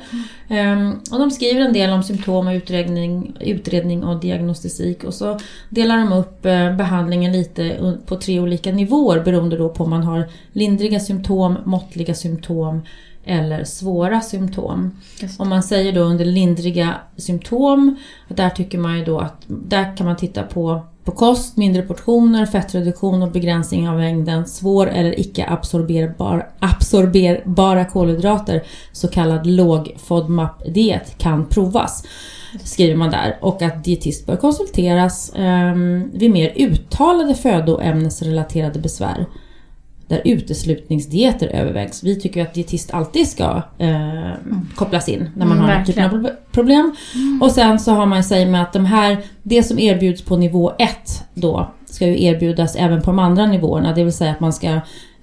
Um, 0.50 1.00
och 1.12 1.20
de 1.20 1.32
skriver 1.32 1.62
en 1.62 1.74
del 1.74 1.90
om 1.90 2.04
symptom 2.04 2.48
och 2.48 2.54
utredning, 2.54 3.38
utredning 3.40 4.04
och 4.04 4.20
diagnostik 4.20 5.04
och 5.04 5.14
så 5.14 5.40
delar 5.70 5.98
de 5.98 6.14
upp 6.14 6.46
uh, 6.46 6.78
behandlingen 6.78 7.32
lite 7.32 7.96
på 8.06 8.16
tre 8.16 8.40
olika 8.40 8.72
nivåer 8.72 9.20
beroende 9.20 9.58
då 9.58 9.70
på 9.70 9.84
om 9.84 9.90
man 9.90 10.04
har 10.04 10.30
lindriga 10.54 11.00
symptom, 11.00 11.58
måttliga 11.66 12.14
symptom 12.14 12.82
eller 13.26 13.64
svåra 13.64 14.22
symptom. 14.22 14.92
Om 15.38 15.50
man 15.50 15.64
säger 15.64 15.94
då 15.94 16.02
under 16.02 16.26
lindriga 16.26 16.96
symptom, 17.18 17.96
där 18.28 18.50
tycker 18.50 18.78
man 18.78 18.98
ju 18.98 19.06
då 19.06 19.20
att 19.20 19.44
där 19.48 19.98
kan 19.98 20.06
man 20.06 20.16
titta 20.16 20.44
på 20.44 20.82
på 21.10 21.16
kost, 21.16 21.58
mindre 21.58 21.82
portioner, 21.82 22.46
fettreduktion 22.46 23.22
och 23.22 23.32
begränsning 23.32 23.90
av 23.90 23.98
mängden 23.98 24.48
svår 24.48 24.90
eller 24.90 25.20
icke 25.20 25.46
absorberbar, 25.48 26.50
absorberbara 26.60 27.86
kolhydrater, 27.86 28.64
så 28.92 29.08
kallad 29.08 29.48
låg 29.48 29.96
FODMAP-diet, 29.98 31.18
kan 31.18 31.46
provas. 31.46 32.04
Skriver 32.64 32.96
man 32.96 33.12
där. 33.12 33.38
Och 33.42 33.62
att 33.62 33.84
dietist 33.84 34.26
bör 34.26 34.36
konsulteras 34.36 35.34
eh, 35.34 35.76
vid 36.14 36.32
mer 36.32 36.54
uttalade 36.56 37.36
födoämnesrelaterade 37.36 38.80
besvär 38.80 39.26
där 40.10 40.22
uteslutningsdieter 40.26 41.48
övervägs. 41.48 42.04
Vi 42.04 42.20
tycker 42.20 42.42
att 42.42 42.54
dietist 42.54 42.94
alltid 42.94 43.28
ska 43.28 43.62
eh, 43.78 44.32
kopplas 44.76 45.10
in 45.10 45.30
när 45.36 45.46
man 45.46 45.58
mm, 45.58 45.70
har 45.70 45.76
den 45.76 45.86
typen 45.86 46.06
av 46.06 46.30
problem. 46.52 46.96
Mm. 47.16 47.42
Och 47.42 47.52
sen 47.52 47.80
så 47.80 47.92
har 47.92 48.06
man 48.06 48.24
säger 48.24 48.46
med 48.46 48.62
att 48.62 48.74
de 48.74 48.86
här, 48.86 49.18
det 49.44 49.64
som 49.64 49.80
erbjuds 49.80 50.22
på 50.22 50.38
nivå 50.38 50.74
1 50.80 51.24
då 51.34 51.72
ska 51.86 52.08
ju 52.08 52.24
erbjudas 52.24 52.76
även 52.76 53.02
på 53.02 53.06
de 53.06 53.20
andra 53.20 53.46
nivåerna. 53.46 53.94
Det 53.94 54.04
vill 54.04 54.14
säga 54.14 54.32
att 54.32 54.40
man 54.40 54.54
ska 54.54 54.68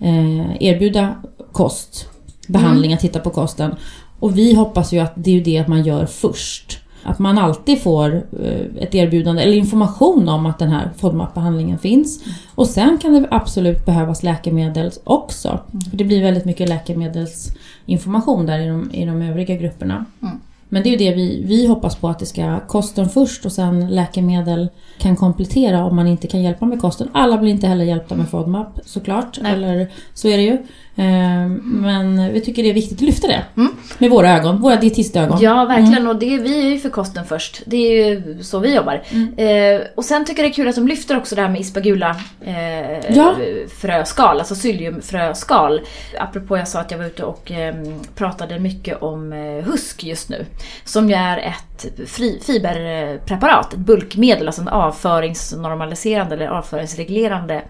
eh, 0.00 0.62
erbjuda 0.62 1.14
kost, 1.52 2.08
behandling, 2.48 2.92
mm. 2.92 3.00
titta 3.00 3.20
på 3.20 3.30
kosten. 3.30 3.74
Och 4.20 4.38
vi 4.38 4.54
hoppas 4.54 4.92
ju 4.92 4.98
att 4.98 5.12
det 5.16 5.36
är 5.36 5.44
det 5.44 5.68
man 5.68 5.82
gör 5.82 6.06
först. 6.06 6.78
Att 7.06 7.18
man 7.18 7.38
alltid 7.38 7.82
får 7.82 8.14
eh, 8.14 8.82
ett 8.82 8.94
erbjudande 8.94 9.42
eller 9.42 9.56
information 9.56 10.28
om 10.28 10.46
att 10.46 10.58
den 10.58 10.70
här 10.70 10.90
FODMAP-behandlingen 10.96 11.78
finns. 11.78 12.22
Mm. 12.22 12.34
Och 12.54 12.66
sen 12.66 12.98
kan 12.98 13.12
det 13.12 13.28
absolut 13.30 13.86
behövas 13.86 14.22
läkemedel 14.22 14.90
också. 15.04 15.48
Mm. 15.48 15.80
För 15.90 15.96
det 15.96 16.04
blir 16.04 16.22
väldigt 16.22 16.44
mycket 16.44 16.68
läkemedelsinformation 16.68 18.46
där 18.46 18.58
i 18.58 18.68
de, 18.68 18.90
i 18.92 19.04
de 19.04 19.22
övriga 19.22 19.56
grupperna. 19.56 20.04
Mm. 20.22 20.40
Men 20.68 20.82
det 20.82 20.88
är 20.88 20.90
ju 20.90 20.96
det 20.96 21.14
vi, 21.14 21.42
vi 21.46 21.66
hoppas 21.66 21.96
på 21.96 22.08
att 22.08 22.18
det 22.18 22.26
ska 22.26 22.60
kosten 22.60 23.08
först 23.08 23.46
och 23.46 23.52
sen 23.52 23.88
läkemedel 23.90 24.68
kan 24.98 25.16
komplettera 25.16 25.84
om 25.84 25.96
man 25.96 26.06
inte 26.06 26.26
kan 26.26 26.42
hjälpa 26.42 26.66
med 26.66 26.80
kosten. 26.80 27.08
Alla 27.12 27.38
blir 27.38 27.50
inte 27.50 27.66
heller 27.66 27.84
hjälpta 27.84 28.14
med 28.16 28.28
FODMAP 28.28 28.78
såklart. 28.84 29.38
Nej. 29.42 29.52
Eller 29.52 29.92
så 30.14 30.28
är 30.28 30.36
det 30.36 30.42
ju. 30.42 30.58
Ehm, 30.96 31.54
men 31.62 32.32
vi 32.32 32.40
tycker 32.40 32.62
det 32.62 32.68
är 32.70 32.74
viktigt 32.74 32.98
att 32.98 33.02
lyfta 33.02 33.26
det. 33.26 33.44
Mm. 33.56 33.72
Med 33.98 34.10
våra 34.10 34.30
ögon, 34.30 34.60
våra 34.60 34.76
dietistögon. 34.76 35.38
Ja, 35.40 35.64
verkligen. 35.64 35.98
Mm. 35.98 36.08
Och 36.08 36.16
det, 36.16 36.38
vi 36.38 36.66
är 36.66 36.70
ju 36.70 36.78
för 36.78 36.90
kosten 36.90 37.24
först. 37.24 37.62
Det 37.66 37.76
är 37.76 38.10
ju 38.10 38.42
så 38.42 38.58
vi 38.58 38.74
jobbar. 38.74 39.02
Mm. 39.10 39.34
Eh, 39.36 39.86
och 39.94 40.04
sen 40.04 40.24
tycker 40.24 40.42
jag 40.42 40.50
det 40.50 40.52
är 40.52 40.56
kul 40.56 40.68
att 40.68 40.74
de 40.74 40.88
lyfter 40.88 41.16
också 41.16 41.34
det 41.34 41.42
här 41.42 41.48
med 41.48 41.60
ispagula 41.60 42.16
eh, 42.44 43.16
ja. 43.16 43.36
fröskal, 43.80 44.38
alltså 44.38 44.54
psylliumfröskal. 44.54 45.80
Apropå 46.18 46.58
jag 46.58 46.68
sa 46.68 46.80
att 46.80 46.90
jag 46.90 46.98
var 46.98 47.04
ute 47.04 47.24
och 47.24 47.52
eh, 47.52 47.74
pratade 48.14 48.58
mycket 48.58 49.02
om 49.02 49.32
eh, 49.32 49.64
husk 49.64 50.04
just 50.04 50.28
nu. 50.28 50.46
Som 50.84 51.08
ju 51.08 51.14
är 51.14 51.38
ett 51.38 51.86
fri, 52.06 52.40
fiberpreparat, 52.46 53.72
ett 53.72 53.78
bulkmedel, 53.78 54.46
alltså 54.46 54.62
en 54.62 54.68
avföringsnormaliserande 54.68 56.34
eller 56.34 56.46
avföringsreglerande 56.46 57.62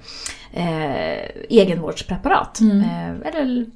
eh, 0.52 1.20
egenvårdspreparat. 1.48 2.60
Mm. 2.60 2.80
Eh, 2.80 3.28
eller, 3.28 3.66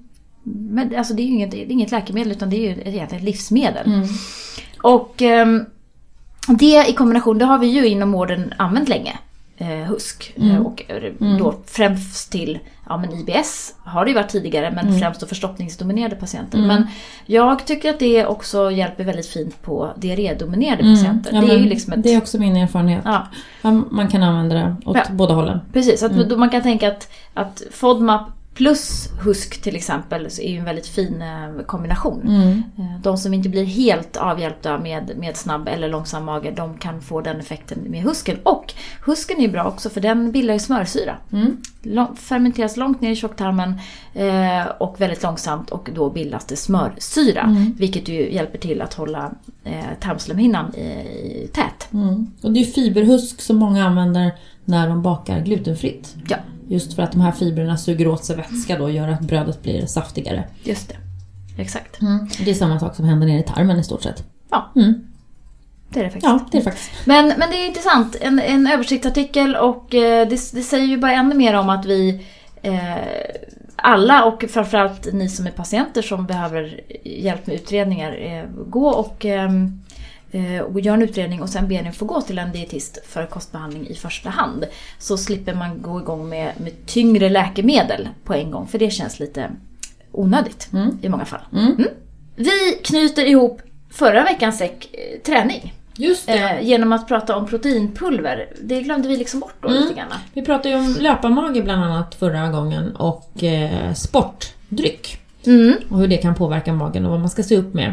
men, 0.42 0.96
alltså 0.96 1.14
det 1.14 1.22
är 1.22 1.24
ju 1.24 1.32
inget, 1.32 1.54
är 1.54 1.70
inget 1.70 1.90
läkemedel 1.90 2.32
utan 2.32 2.50
det 2.50 2.56
är 2.56 2.60
ju 2.60 2.70
egentligen 2.70 3.16
ett 3.16 3.22
livsmedel. 3.22 3.86
Mm. 3.86 4.08
Och 4.82 5.22
eh, 5.22 5.46
det 6.48 6.88
i 6.88 6.92
kombination, 6.92 7.38
det 7.38 7.44
har 7.44 7.58
vi 7.58 7.66
ju 7.66 7.86
inom 7.86 8.12
vården 8.12 8.54
använt 8.58 8.88
länge. 8.88 9.18
Eh, 9.56 9.68
husk. 9.68 10.32
Mm. 10.36 10.50
Eh, 10.50 10.62
och 10.62 10.82
eh, 10.88 10.96
mm. 11.20 11.38
då 11.38 11.54
främst 11.66 12.32
till 12.32 12.58
ja, 12.90 12.96
men 12.96 13.12
IBS 13.12 13.74
har 13.84 14.04
det 14.04 14.10
ju 14.10 14.14
varit 14.14 14.28
tidigare 14.28 14.70
men 14.70 14.86
mm. 14.86 15.00
främst 15.00 15.20
då 15.20 15.26
förstoppningsdominerade 15.26 16.16
patienter. 16.16 16.58
Mm. 16.58 16.68
Men 16.68 16.86
jag 17.26 17.66
tycker 17.66 17.90
att 17.90 17.98
det 17.98 18.26
också 18.26 18.70
hjälper 18.70 19.04
väldigt 19.04 19.26
fint 19.26 19.62
på 19.62 19.90
diarrédominerade 19.96 20.82
mm. 20.82 20.94
patienter. 20.94 21.32
Ja, 21.34 21.40
det, 21.40 21.52
är 21.52 21.58
ju 21.58 21.68
liksom 21.68 21.92
ett... 21.92 22.02
det 22.02 22.14
är 22.14 22.18
också 22.18 22.38
min 22.38 22.56
erfarenhet. 22.56 23.04
Ja. 23.04 23.26
Man 23.90 24.08
kan 24.08 24.22
använda 24.22 24.54
det 24.54 24.76
åt 24.84 24.96
ja. 24.96 25.02
båda 25.10 25.34
hållen. 25.34 25.60
Precis, 25.72 26.02
att 26.02 26.12
mm. 26.12 26.40
man 26.40 26.50
kan 26.50 26.62
tänka 26.62 26.88
att, 26.88 27.12
att 27.34 27.62
FODMAP 27.70 28.39
plus 28.60 29.08
husk 29.20 29.62
till 29.62 29.76
exempel 29.76 30.26
är 30.26 30.48
ju 30.48 30.58
en 30.58 30.64
väldigt 30.64 30.86
fin 30.86 31.22
eh, 31.22 31.64
kombination. 31.66 32.22
Mm. 32.28 32.62
Eh, 32.78 33.00
de 33.02 33.18
som 33.18 33.34
inte 33.34 33.48
blir 33.48 33.64
helt 33.64 34.16
avhjälpta 34.16 34.78
med, 34.78 35.12
med 35.16 35.36
snabb 35.36 35.68
eller 35.68 35.88
långsam 35.88 36.24
mage, 36.24 36.50
de 36.50 36.78
kan 36.78 37.00
få 37.00 37.20
den 37.20 37.40
effekten 37.40 37.78
med 37.86 38.02
husken. 38.02 38.38
Och 38.42 38.74
husken 39.06 39.38
är 39.38 39.42
ju 39.42 39.48
bra 39.48 39.64
också 39.64 39.90
för 39.90 40.00
den 40.00 40.32
bildar 40.32 40.54
ju 40.54 40.60
smörsyra. 40.60 41.16
Mm. 41.32 41.56
Lång, 41.82 42.16
fermenteras 42.16 42.76
långt 42.76 43.00
ner 43.00 43.10
i 43.10 43.16
tjocktarmen 43.16 43.74
eh, 44.14 44.66
och 44.78 45.00
väldigt 45.00 45.22
långsamt 45.22 45.70
och 45.70 45.90
då 45.94 46.10
bildas 46.10 46.44
det 46.44 46.56
smörsyra. 46.56 47.42
Mm. 47.42 47.74
Vilket 47.78 48.08
ju 48.08 48.32
hjälper 48.32 48.58
till 48.58 48.82
att 48.82 48.94
hålla 48.94 49.32
eh, 49.64 49.84
tarmslemhinnan 50.00 50.74
i, 50.74 51.48
tät. 51.52 51.92
Mm. 51.92 52.26
Och 52.42 52.52
det 52.52 52.60
är 52.60 52.64
fiberhusk 52.64 53.40
som 53.40 53.56
många 53.56 53.86
använder 53.86 54.32
när 54.64 54.88
de 54.88 55.02
bakar 55.02 55.40
glutenfritt. 55.40 56.16
Ja. 56.28 56.36
Just 56.70 56.92
för 56.92 57.02
att 57.02 57.12
de 57.12 57.20
här 57.20 57.32
fibrerna 57.32 57.76
suger 57.76 58.08
åt 58.08 58.24
sig 58.24 58.36
vätska 58.36 58.78
då 58.78 58.84
och 58.84 58.92
gör 58.92 59.08
att 59.08 59.20
brödet 59.20 59.62
blir 59.62 59.86
saftigare. 59.86 60.44
Just 60.62 60.88
det. 60.88 60.96
Exakt. 61.62 62.00
Mm. 62.00 62.28
Det 62.44 62.50
är 62.50 62.54
samma 62.54 62.80
sak 62.80 62.96
som 62.96 63.04
händer 63.04 63.26
nere 63.26 63.38
i 63.38 63.42
tarmen 63.42 63.78
i 63.78 63.84
stort 63.84 64.02
sett. 64.02 64.24
Ja. 64.50 64.72
Mm. 64.76 65.06
Det 65.88 66.00
är 66.00 66.04
det 66.04 66.10
faktiskt. 66.10 66.26
Ja, 66.26 66.40
det 66.50 66.58
är 66.58 66.60
det 66.60 66.64
faktiskt. 66.64 66.90
Men, 67.04 67.26
men 67.38 67.50
det 67.50 67.56
är 67.56 67.66
intressant. 67.66 68.16
En, 68.20 68.38
en 68.38 68.66
översiktsartikel 68.66 69.56
och 69.56 69.94
eh, 69.94 70.28
det, 70.28 70.52
det, 70.52 70.62
säger 70.62 70.86
ju 70.86 70.98
bara 70.98 71.12
ännu 71.12 71.34
mer 71.34 71.54
om 71.54 71.68
att 71.68 71.86
vi 71.86 72.26
eh, 72.62 72.96
alla 73.76 74.24
och 74.24 74.44
framförallt 74.48 75.12
ni 75.12 75.28
som 75.28 75.46
är 75.46 75.50
patienter 75.50 76.02
som 76.02 76.26
behöver 76.26 76.80
hjälp 77.04 77.46
med 77.46 77.56
utredningar, 77.56 78.12
eh, 78.12 78.64
gå 78.66 78.88
och 78.88 79.24
ehm, 79.24 79.80
Eh, 79.89 79.89
och 80.68 80.80
gör 80.80 80.94
en 80.94 81.02
utredning 81.02 81.42
och 81.42 81.48
sen 81.48 81.68
ber 81.68 81.82
ni 81.82 81.92
få 81.92 82.04
gå 82.04 82.20
till 82.20 82.38
en 82.38 82.52
dietist 82.52 82.98
för 83.06 83.26
kostbehandling 83.26 83.86
i 83.86 83.94
första 83.94 84.30
hand. 84.30 84.64
Så 84.98 85.18
slipper 85.18 85.54
man 85.54 85.82
gå 85.82 86.00
igång 86.00 86.28
med, 86.28 86.52
med 86.60 86.86
tyngre 86.86 87.28
läkemedel 87.28 88.08
på 88.24 88.34
en 88.34 88.50
gång 88.50 88.66
för 88.66 88.78
det 88.78 88.90
känns 88.90 89.20
lite 89.20 89.50
onödigt 90.12 90.68
mm. 90.72 90.98
i 91.02 91.08
många 91.08 91.24
fall. 91.24 91.40
Mm. 91.52 91.72
Mm. 91.72 91.88
Vi 92.36 92.80
knyter 92.84 93.24
ihop 93.24 93.62
förra 93.90 94.24
veckans 94.24 94.58
säck, 94.58 94.88
eh, 94.92 95.20
träning. 95.20 95.74
Just. 95.96 96.28
Eh, 96.28 96.62
genom 96.62 96.92
att 96.92 97.08
prata 97.08 97.36
om 97.36 97.46
proteinpulver. 97.46 98.48
Det 98.60 98.82
glömde 98.82 99.08
vi 99.08 99.16
liksom 99.16 99.40
bort 99.40 99.54
då 99.60 99.68
mm. 99.68 99.82
lite 99.82 99.94
grann. 99.94 100.08
Vi 100.32 100.42
pratade 100.42 100.68
ju 100.68 100.74
om 100.74 100.96
löparmage 101.00 101.64
bland 101.64 101.84
annat 101.84 102.14
förra 102.14 102.48
gången 102.48 102.96
och 102.96 103.44
eh, 103.44 103.94
sportdryck. 103.94 105.20
Mm. 105.46 105.74
Och 105.88 105.98
hur 105.98 106.08
det 106.08 106.16
kan 106.16 106.34
påverka 106.34 106.72
magen 106.72 107.04
och 107.04 107.10
vad 107.10 107.20
man 107.20 107.30
ska 107.30 107.42
se 107.42 107.56
upp 107.56 107.74
med. 107.74 107.92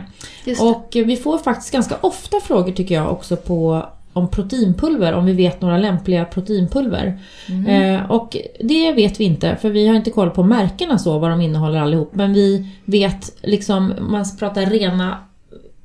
Och 0.59 0.89
vi 0.93 1.15
får 1.15 1.37
faktiskt 1.37 1.71
ganska 1.71 1.95
ofta 2.01 2.39
frågor 2.39 2.71
tycker 2.71 2.95
jag 2.95 3.11
också 3.11 3.35
på 3.35 3.85
om 4.13 4.27
proteinpulver, 4.27 5.13
om 5.13 5.25
vi 5.25 5.33
vet 5.33 5.61
några 5.61 5.77
lämpliga 5.77 6.25
proteinpulver. 6.25 7.19
Mm. 7.49 7.95
Eh, 7.95 8.11
och 8.11 8.37
det 8.59 8.91
vet 8.91 9.19
vi 9.19 9.23
inte, 9.23 9.55
för 9.61 9.69
vi 9.69 9.87
har 9.87 9.95
inte 9.95 10.11
koll 10.11 10.29
på 10.29 10.43
märkena 10.43 10.97
så, 10.97 11.19
vad 11.19 11.31
de 11.31 11.41
innehåller 11.41 11.79
allihop. 11.79 12.09
Men 12.13 12.33
vi 12.33 12.67
vet, 12.85 13.31
liksom, 13.41 13.93
man 13.99 14.25
pratar 14.39 14.65
rena 14.65 15.17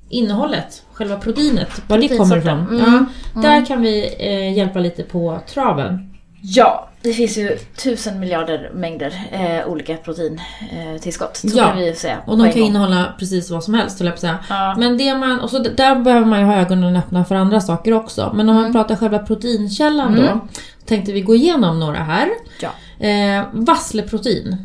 innehållet, 0.09 0.83
själva 0.93 1.17
proteinet, 1.17 1.83
var 1.89 1.99
det 1.99 2.09
kommer 2.09 2.39
ifrån. 2.39 2.67
Proteinsorten. 2.67 3.07
Ja, 3.35 3.43
där 3.43 3.67
kan 3.67 3.83
vi 3.83 4.15
eh, 4.19 4.57
hjälpa 4.57 4.79
lite 4.79 5.03
på 5.03 5.39
traven. 5.53 6.12
Ja, 6.45 6.89
det 7.03 7.13
finns 7.13 7.39
ju 7.39 7.59
tusen 7.83 8.21
miljarder 8.21 8.71
mängder 8.75 9.13
eh, 9.33 9.69
olika 9.69 9.97
proteintillskott. 9.97 11.37
så 11.37 11.49
Ja, 11.59 11.73
vi 11.77 11.95
säga. 11.95 12.19
Och 12.27 12.39
de 12.39 12.45
kan 12.53 12.61
gång. 12.61 12.69
innehålla 12.69 13.15
precis 13.19 13.51
vad 13.51 13.65
som 13.65 13.75
helst, 13.75 13.99
jag 14.01 14.07
säga. 14.21 14.39
Ja. 14.49 14.75
Men 14.79 14.99
det 14.99 15.15
man, 15.15 15.41
och 15.41 15.51
så 15.51 15.59
där 15.59 15.95
behöver 15.97 16.27
man 16.27 16.39
ju 16.41 16.45
ha 16.47 16.55
ögonen 16.57 16.97
öppna 16.97 17.25
för 17.25 17.35
andra 17.35 17.61
saker 17.61 17.93
också. 17.95 18.33
Men 18.35 18.49
om 18.49 18.55
man 18.57 18.73
pratar 18.73 18.97
själva 18.97 19.19
proteinkällan 19.19 20.09
Mm. 20.19 20.25
då, 20.27 20.41
tänkte 20.87 21.13
vi 21.13 21.21
gå 21.21 21.35
igenom 21.35 21.81
några 21.81 21.99
här. 21.99 22.29
Ja. 22.61 22.71
Eh, 23.07 23.45
vassleprotein 23.53 24.57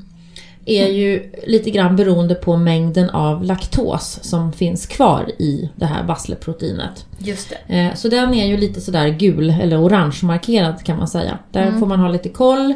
är 0.67 0.87
ju 0.87 1.31
lite 1.47 1.69
grann 1.69 1.95
beroende 1.95 2.35
på 2.35 2.57
mängden 2.57 3.09
av 3.09 3.43
laktos 3.43 4.19
som 4.21 4.53
finns 4.53 4.85
kvar 4.85 5.31
i 5.39 5.69
det 5.75 5.85
här 5.85 6.03
vassleproteinet. 6.03 7.05
Just 7.19 7.53
det. 7.67 7.75
Eh, 7.79 7.93
Så 7.95 8.07
den 8.09 8.33
är 8.33 8.45
ju 8.47 8.57
lite 8.57 8.81
sådär 8.81 9.07
gul 9.09 9.49
eller 9.61 9.81
orange 9.83 10.19
markerad 10.23 10.83
kan 10.83 10.97
man 10.97 11.07
säga. 11.07 11.39
Där 11.51 11.71
får 11.71 11.85
man 11.85 11.99
ha 11.99 12.07
lite 12.09 12.29
koll. 12.29 12.73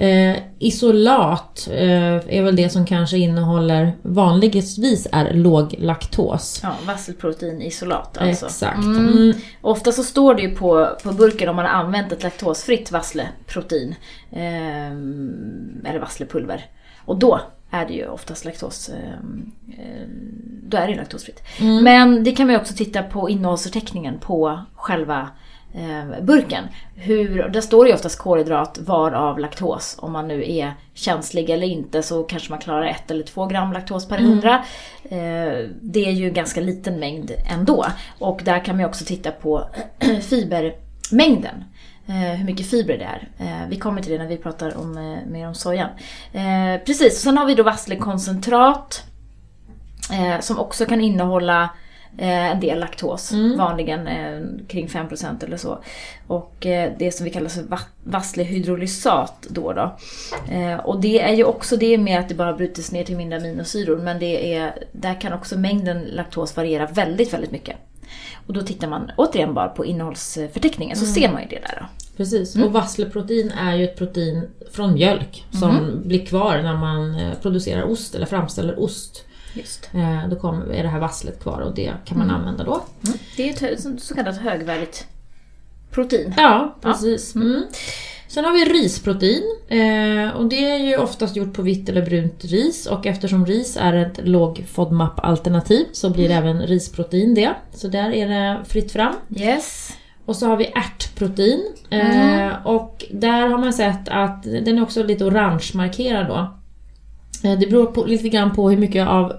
Eh, 0.00 0.36
isolat 0.58 1.68
eh, 1.72 2.36
är 2.36 2.42
väl 2.42 2.56
det 2.56 2.68
som 2.68 2.86
kanske 2.86 3.18
innehåller, 3.18 3.92
vanligtvis 4.02 5.06
är 5.12 5.34
låg 5.34 5.74
laktos. 5.78 6.60
Ja, 6.62 6.74
vasselproteinisolat 6.86 8.18
alltså. 8.18 8.46
Exakt. 8.46 8.78
Mm. 8.84 9.08
Mm. 9.08 9.32
Ofta 9.60 9.92
så 9.92 10.02
står 10.04 10.34
det 10.34 10.42
ju 10.42 10.54
på, 10.54 10.88
på 11.02 11.12
burken 11.12 11.48
om 11.48 11.56
man 11.56 11.64
har 11.64 11.72
använt 11.72 12.12
ett 12.12 12.22
laktosfritt 12.22 12.90
vassleprotein. 12.92 13.94
ehm, 14.32 15.84
eller 15.88 15.98
vasslepulver. 16.00 16.64
Och 17.04 17.18
då 17.18 17.40
är 17.70 17.86
det 17.86 17.92
ju 17.92 18.08
oftast 18.08 18.44
laktos... 18.44 18.88
ehm, 18.88 19.52
ehm, 19.78 20.62
då 20.62 20.76
är 20.76 20.88
det 20.88 20.94
laktosfritt. 20.94 21.42
Men 21.82 22.24
det 22.24 22.32
kan 22.32 22.46
man 22.46 22.54
ju 22.54 22.60
också 22.60 22.74
titta 22.74 23.02
på 23.02 23.30
innehållsförteckningen 23.30 24.18
på 24.18 24.60
själva 24.74 25.28
eh, 25.74 26.24
burken. 26.24 26.64
Hur, 26.94 27.48
där 27.48 27.60
står 27.60 27.84
det 27.84 27.90
ju 27.90 27.94
oftast 27.94 28.18
kolhydrat 28.18 28.78
varav 28.78 29.38
laktos. 29.38 29.96
Om 29.98 30.12
man 30.12 30.28
nu 30.28 30.50
är 30.50 30.72
känslig 30.94 31.50
eller 31.50 31.66
inte 31.66 32.02
så 32.02 32.22
kanske 32.22 32.50
man 32.50 32.58
klarar 32.58 32.86
ett 32.86 33.10
eller 33.10 33.22
två 33.22 33.46
gram 33.46 33.72
laktos 33.72 34.08
per 34.08 34.18
hundra. 34.18 34.54
Eh, 35.04 35.68
det 35.80 36.06
är 36.06 36.12
ju 36.12 36.28
en 36.28 36.34
ganska 36.34 36.60
liten 36.60 37.00
mängd 37.00 37.32
ändå. 37.50 37.86
Och 38.18 38.40
där 38.44 38.64
kan 38.64 38.76
man 38.76 38.80
ju 38.80 38.88
också 38.88 39.04
titta 39.04 39.30
på 39.30 39.68
fibermängden. 40.22 41.64
Eh, 42.06 42.14
hur 42.14 42.44
mycket 42.44 42.66
fibrer 42.66 42.98
det 42.98 43.04
är. 43.04 43.28
Eh, 43.46 43.68
vi 43.68 43.76
kommer 43.76 44.02
till 44.02 44.12
det 44.12 44.18
när 44.18 44.26
vi 44.26 44.36
pratar 44.36 44.76
om, 44.76 44.96
eh, 44.98 45.30
mer 45.32 45.46
om 45.48 45.54
sojan. 45.54 45.88
Precis, 46.86 47.20
sen 47.22 47.38
har 47.38 47.46
vi 47.46 47.54
då 47.54 47.62
vasslekoncentrat. 47.62 49.02
Som 50.40 50.58
också 50.58 50.86
kan 50.86 51.00
innehålla 51.00 51.62
eh, 52.18 52.50
en 52.50 52.60
del 52.60 52.80
laktos, 52.80 53.32
vanligen 53.58 54.06
eh, 54.06 54.40
kring 54.68 54.86
5% 54.88 55.44
eller 55.44 55.56
så. 55.56 55.78
Och 56.26 56.54
det 56.98 57.14
som 57.14 57.24
vi 57.24 57.30
kallar 57.30 57.48
för 57.48 57.62
va- 57.62 57.78
vasslehydrolysat 58.04 59.46
då. 59.50 59.72
då. 59.72 59.96
Och 60.84 61.00
det 61.00 61.20
är 61.20 61.34
ju 61.34 61.44
också 61.44 61.76
det 61.76 61.98
med 61.98 62.20
att 62.20 62.28
det 62.28 62.34
bara 62.34 62.52
bryts 62.52 62.92
ner 62.92 63.04
till 63.04 63.16
mindre 63.16 63.38
aminosyror 63.38 63.96
men 63.98 64.18
det 64.18 64.54
är, 64.54 64.84
där 64.92 65.20
kan 65.20 65.32
också 65.32 65.58
mängden 65.58 66.02
laktos 66.02 66.56
variera 66.56 66.86
väldigt, 66.86 67.32
väldigt 67.34 67.50
mycket. 67.50 67.76
Och 68.46 68.52
då 68.52 68.62
tittar 68.62 68.88
man 68.88 69.10
återigen 69.16 69.54
bara 69.54 69.68
på 69.68 69.84
innehållsförteckningen 69.84 70.96
så 70.96 71.06
ser 71.06 71.32
man 71.32 71.42
ju 71.42 71.48
det 71.48 71.60
där. 71.60 71.78
Då. 71.80 71.86
Precis, 72.16 72.54
Mm. 72.54 72.66
och 72.66 72.72
vassleprotein 72.72 73.50
är 73.50 73.76
ju 73.76 73.84
ett 73.84 73.96
protein 73.98 74.48
från 74.72 74.94
mjölk 74.94 75.44
som 75.50 75.70
Mhm. 75.74 76.02
blir 76.08 76.26
kvar 76.26 76.62
när 76.62 76.76
man 76.76 77.14
eh, 77.14 77.34
producerar 77.42 77.82
ost 77.82 78.14
eller 78.14 78.26
framställer 78.26 78.80
ost. 78.80 79.24
Just. 79.54 79.90
Eh, 79.94 80.28
Då 80.28 80.36
kommer, 80.36 80.66
är 80.74 80.82
det 80.82 80.88
här 80.88 81.00
vasslet 81.00 81.42
kvar 81.42 81.60
och 81.60 81.74
det 81.74 81.92
kan 82.04 82.18
man 82.18 82.28
Mm. 82.28 82.40
använda 82.40 82.64
då. 82.64 82.84
Det 83.36 83.48
är 83.62 83.72
ett 83.72 83.80
så- 84.02 84.14
kallat 84.14 84.36
högvärdigt 84.36 85.06
protein. 85.90 86.34
Ja, 86.36 86.76
precis. 86.80 87.34
Mm. 87.34 87.62
Sen 88.34 88.44
har 88.44 88.52
vi 88.52 88.64
risprotein 88.64 89.42
eh, 89.68 90.36
och 90.36 90.48
det 90.48 90.70
är 90.70 90.78
ju 90.78 90.96
oftast 90.96 91.36
gjort 91.36 91.52
på 91.54 91.62
vitt 91.62 91.88
eller 91.88 92.02
brunt 92.06 92.44
ris 92.44 92.86
och 92.86 93.06
eftersom 93.06 93.46
ris 93.46 93.76
är 93.80 93.92
ett 93.92 94.20
låg 94.24 94.64
FODMAP-alternativ 94.68 95.86
så 95.92 96.10
blir 96.10 96.30
Mm. 96.30 96.38
även 96.38 96.66
risprotein 96.66 97.34
det. 97.34 97.54
Så 97.74 97.88
där 97.88 98.10
är 98.10 98.28
det 98.28 98.60
fritt 98.64 98.92
fram. 98.92 99.14
Yes. 99.36 99.92
Och 100.26 100.36
så 100.36 100.46
har 100.46 100.56
vi 100.56 100.64
ärtprotein 100.66 101.62
eh, 101.90 102.66
och 102.66 103.04
där 103.10 103.46
har 103.48 103.58
man 103.58 103.72
sett 103.72 104.08
att 104.08 104.42
den 104.42 104.78
är 104.78 104.82
också 104.82 105.02
lite 105.02 105.24
orange 105.24 105.70
markerad 105.74 106.26
då. 106.26 106.54
Eh, 107.48 107.58
Det 107.58 107.66
beror 107.70 107.86
på, 107.86 108.04
lite 108.04 108.28
grann 108.28 108.52
på 108.54 108.70
hur 108.70 108.76
mycket 108.78 109.08
av 109.08 109.32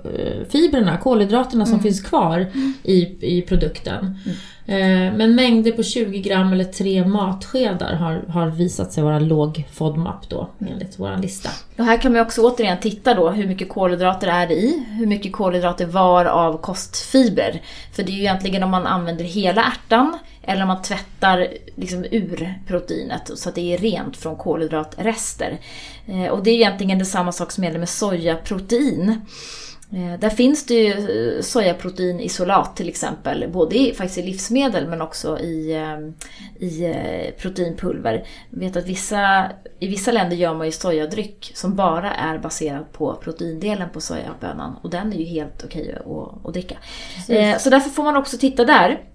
fibrerna, 0.50 0.98
kolhydraterna 0.98 1.66
som 1.66 1.80
finns 1.80 2.02
kvar 2.02 2.48
i, 2.84 2.96
i 3.38 3.42
produkten. 3.42 4.06
Eh, 4.06 4.34
Eh, 4.66 5.14
men 5.14 5.36
mängder 5.36 5.72
på 5.72 5.84
20 5.84 6.20
gram 6.20 6.54
eller 6.54 6.64
3 6.64 7.06
matskedar 7.06 7.94
har, 7.94 8.22
har 8.30 8.48
visat 8.48 8.94
sig 8.94 9.04
vara 9.04 9.20
låg 9.20 9.66
FODMAP 9.74 10.30
då 10.30 10.50
enligt 10.60 11.00
vår 11.00 11.18
lista. 11.22 11.50
Och 11.78 11.86
här 11.86 11.98
kan 11.98 12.14
man 12.14 12.22
också 12.22 12.42
återigen 12.42 12.80
titta 12.80 13.14
då 13.14 13.30
hur 13.30 13.48
mycket 13.48 13.70
kolhydrater 13.70 14.28
är 14.28 14.48
det 14.48 14.54
i, 14.54 14.86
hur 14.90 15.06
mycket 15.06 15.34
kolhydrater 15.34 15.86
var 15.86 16.26
av 16.26 16.58
kostfiber. 16.58 17.62
För 17.92 18.04
det 18.04 18.12
är 18.12 18.14
ju 18.14 18.20
egentligen 18.20 18.64
om 18.64 18.72
man 18.72 18.88
använder 18.88 19.26
hela 19.26 19.64
ärtan 19.64 20.18
eller 20.42 20.62
om 20.62 20.68
man 20.68 20.82
tvättar 20.82 21.48
liksom 21.76 22.06
ur 22.12 22.54
proteinet 22.68 23.32
så 23.36 23.50
att 23.50 23.56
det 23.56 23.74
är 23.74 23.78
rent 23.78 24.18
från 24.18 24.36
kolhydratrester. 24.36 25.58
Eh, 26.06 26.28
och 26.28 26.44
det 26.44 26.52
är 26.52 26.56
egentligen 26.56 27.00
det 27.00 27.06
samma 27.06 27.32
sak 27.32 27.52
som 27.52 27.64
gäller 27.64 27.80
med 27.80 27.90
sojaprotein. 27.90 29.22
Eh, 29.96 30.20
där 30.20 30.30
finns 30.30 30.66
det 30.66 30.74
ju 30.74 30.92
eh, 31.36 31.42
sojaproteinisolat 31.42 32.76
till 32.76 32.90
exempel, 32.90 33.50
både 33.52 33.76
i, 33.76 33.94
faktiskt 33.94 34.18
i 34.18 34.24
livsmedel 34.24 34.88
men 34.88 35.02
också 35.02 35.40
i, 35.40 35.74
eh, 35.74 36.68
i 36.68 36.94
proteinpulver. 37.38 38.28
Jag 38.50 38.60
vet 38.60 38.76
att 38.76 38.88
vissa, 38.88 39.52
i 39.80 39.88
vissa 39.88 40.12
länder 40.12 40.36
gör 40.36 40.54
man 40.54 40.66
ju 40.66 40.72
sojadryck 40.72 41.52
som 41.56 41.76
bara 41.76 42.14
är 42.14 42.38
baserad 42.38 42.92
på 42.92 43.16
proteindelen 43.16 43.90
på 43.90 44.02
sojabönan 44.02 44.76
och 44.82 44.90
den 44.90 45.14
är 45.14 45.18
ju 45.18 45.26
helt 45.26 45.64
okej 45.66 45.96
att, 45.96 46.46
att 46.46 46.54
dricka. 46.54 46.78
Precis. 47.16 47.64
Så 47.64 47.70
därför 47.70 47.90
får 47.90 48.04
man 48.04 48.18
också 48.18 48.38
titta 48.38 48.66
där. 48.66 49.13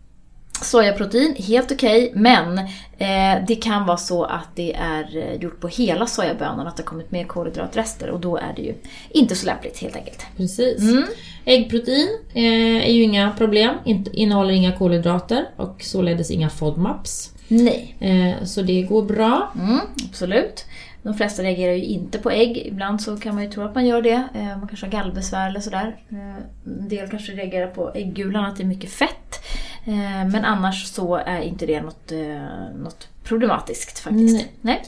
Sojaprotein, 0.64 1.34
helt 1.38 1.72
okej, 1.72 2.12
men 2.14 2.58
eh, 2.98 3.44
det 3.48 3.56
kan 3.62 3.86
vara 3.86 3.96
så 3.96 4.24
att 4.24 4.48
det 4.54 4.74
är 4.74 5.16
eh, 5.16 5.34
gjort 5.34 5.60
på 5.60 5.68
hela 5.68 6.06
sojabönan, 6.06 6.66
att 6.66 6.76
det 6.76 6.82
har 6.82 6.86
kommit 6.88 7.10
med 7.10 7.28
kolhydratrester 7.28 8.10
och 8.10 8.20
då 8.20 8.36
är 8.36 8.52
det 8.56 8.62
ju 8.62 8.74
inte 9.10 9.34
så 9.34 9.46
lämpligt 9.46 9.78
helt 9.78 9.96
enkelt. 9.96 10.26
Precis. 10.36 10.80
Mm. 10.82 11.04
Äggprotein 11.44 12.08
eh, 12.34 12.86
är 12.88 12.92
ju 12.92 13.02
inga 13.02 13.30
problem, 13.38 13.74
innehåller 14.12 14.54
inga 14.54 14.72
kolhydrater 14.72 15.44
och 15.56 15.82
således 15.82 16.30
inga 16.30 16.50
FODMAPs. 16.50 17.34
Nej. 17.48 17.96
Eh, 18.00 18.44
så 18.44 18.62
det 18.62 18.82
går 18.82 19.02
bra. 19.02 19.52
Mm, 19.54 19.80
absolut. 20.08 20.64
De 21.02 21.14
flesta 21.14 21.42
reagerar 21.42 21.72
ju 21.72 21.84
inte 21.84 22.18
på 22.18 22.30
ägg. 22.30 22.56
Ibland 22.66 23.02
så 23.02 23.16
kan 23.16 23.34
man 23.34 23.44
ju 23.44 23.50
tro 23.50 23.62
att 23.64 23.74
man 23.74 23.86
gör 23.86 24.02
det. 24.02 24.28
Eh, 24.34 24.58
Man 24.58 24.68
kanske 24.68 24.86
har 24.86 24.92
gallbesvär 24.92 25.48
eller 25.48 25.60
sådär. 25.60 25.96
Eh, 26.10 26.36
En 26.80 26.88
del 26.88 27.08
kanske 27.08 27.32
reagerar 27.32 27.66
på 27.66 27.90
äggulan, 27.94 28.44
att 28.44 28.56
det 28.56 28.62
är 28.62 28.66
mycket 28.66 28.90
fett. 28.90 29.27
Eh, 29.88 30.24
Men 30.32 30.44
annars 30.44 30.86
så 30.86 31.16
är 31.16 31.40
inte 31.40 31.66
det 31.66 31.80
något, 31.80 32.12
eh, 32.12 32.76
något 32.76 33.08
problematiskt 33.24 33.98
faktiskt. 33.98 34.34
Nej. 34.34 34.52
Nej. 34.60 34.84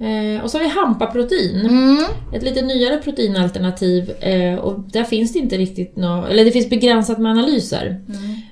Eh, 0.00 0.44
och 0.44 0.50
så 0.50 0.58
har 0.58 0.64
vi 0.64 0.70
hampaprotein. 0.70 1.66
Mm. 1.66 2.04
Ett 2.32 2.42
lite 2.42 2.62
nyare 2.62 2.96
proteinalternativ 2.96 4.10
eh, 4.20 4.54
och 4.54 4.80
där 4.80 5.04
finns 5.04 5.32
det 5.32 5.38
inte 5.38 5.56
riktigt 5.56 5.96
nå 5.96 6.24
eller 6.24 6.44
det 6.44 6.50
finns 6.50 6.70
begränsat 6.70 7.18
med 7.18 7.32
analyser. 7.32 8.00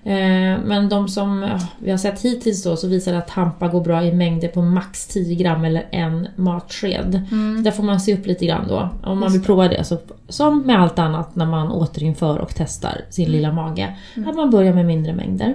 Eh, 0.04 0.64
men 0.64 0.88
de 0.88 1.09
som 1.09 1.42
ja, 1.42 1.61
vi 1.78 1.90
har 1.90 1.98
sett 1.98 2.20
hittills 2.20 2.62
då 2.62 2.76
så 2.76 2.88
visar 2.88 3.14
att 3.14 3.30
hampa 3.30 3.68
går 3.68 3.80
bra 3.80 4.04
i 4.04 4.12
mängder 4.12 4.48
på 4.48 4.62
max 4.62 5.06
10 5.06 5.35
gram 5.35 5.64
eller 5.64 5.87
en 5.90 6.28
matsked. 6.37 7.22
Där 7.64 7.70
får 7.70 7.82
man 7.82 8.00
se 8.00 8.14
upp 8.14 8.26
lite 8.26 8.46
grann 8.46 8.68
då. 8.68 8.88
Om 9.02 9.18
man 9.18 9.32
vill 9.32 9.42
prova 9.42 9.68
det 9.68 9.85
så 9.85 9.98
som 10.28 10.61
med 10.61 10.80
allt 10.80 10.98
annat 10.98 11.37
när 11.37 11.46
man 11.46 11.72
återinför 11.72 12.38
och 12.38 12.54
testar 12.56 13.00
sin 13.11 13.32
lilla 13.32 13.52
mage. 13.52 13.96
Att 14.26 14.37
man 14.37 14.50
börjar 14.50 14.74
med 14.74 14.87
mindre 14.87 15.12
mängder. 15.12 15.54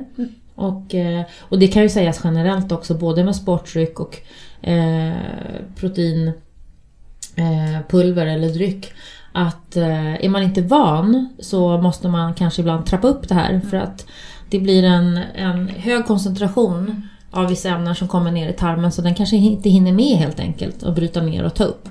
Och, 0.55 0.95
eh, 0.95 1.21
och 1.39 1.59
det 1.59 1.67
kan 1.67 1.83
ju 1.83 1.89
sägas 1.89 2.21
generellt 2.23 2.71
också 2.71 2.93
både 2.93 3.23
med 3.23 3.35
sportdryck 3.35 3.99
och 3.99 4.17
eh, 4.61 5.65
protein 5.75 6.27
eh, 7.35 7.77
eller 8.17 8.53
dryck. 8.53 8.93
Att 9.33 9.77
eh, 9.77 10.25
är 10.25 10.29
man 10.29 10.43
inte 10.43 10.61
van 10.61 11.29
så 11.39 11.77
måste 11.77 12.07
man 12.07 12.33
kanske 12.33 12.61
ibland 12.61 12.85
trappa 12.85 13.07
upp 13.07 13.27
det 13.27 13.35
här 13.35 13.59
för 13.69 13.77
att 13.77 14.05
det 14.49 14.59
blir 14.59 14.83
en, 14.83 15.17
en 15.35 15.67
hög 15.67 16.05
koncentration 16.05 17.07
av 17.31 17.47
vissa 17.47 17.69
ämnen 17.69 17.95
som 17.95 18.07
kommer 18.07 18.31
ner 18.31 18.49
i 18.49 18.53
tarmen 18.53 18.91
så 18.91 19.01
den 19.01 19.15
kanske 19.15 19.35
inte 19.35 19.69
hinner 19.69 19.91
med 19.91 20.17
helt 20.17 20.39
enkelt 20.39 20.83
att 20.83 20.95
bryta 20.95 21.21
ner 21.21 21.43
och 21.43 21.53
ta 21.53 21.63
upp. 21.63 21.89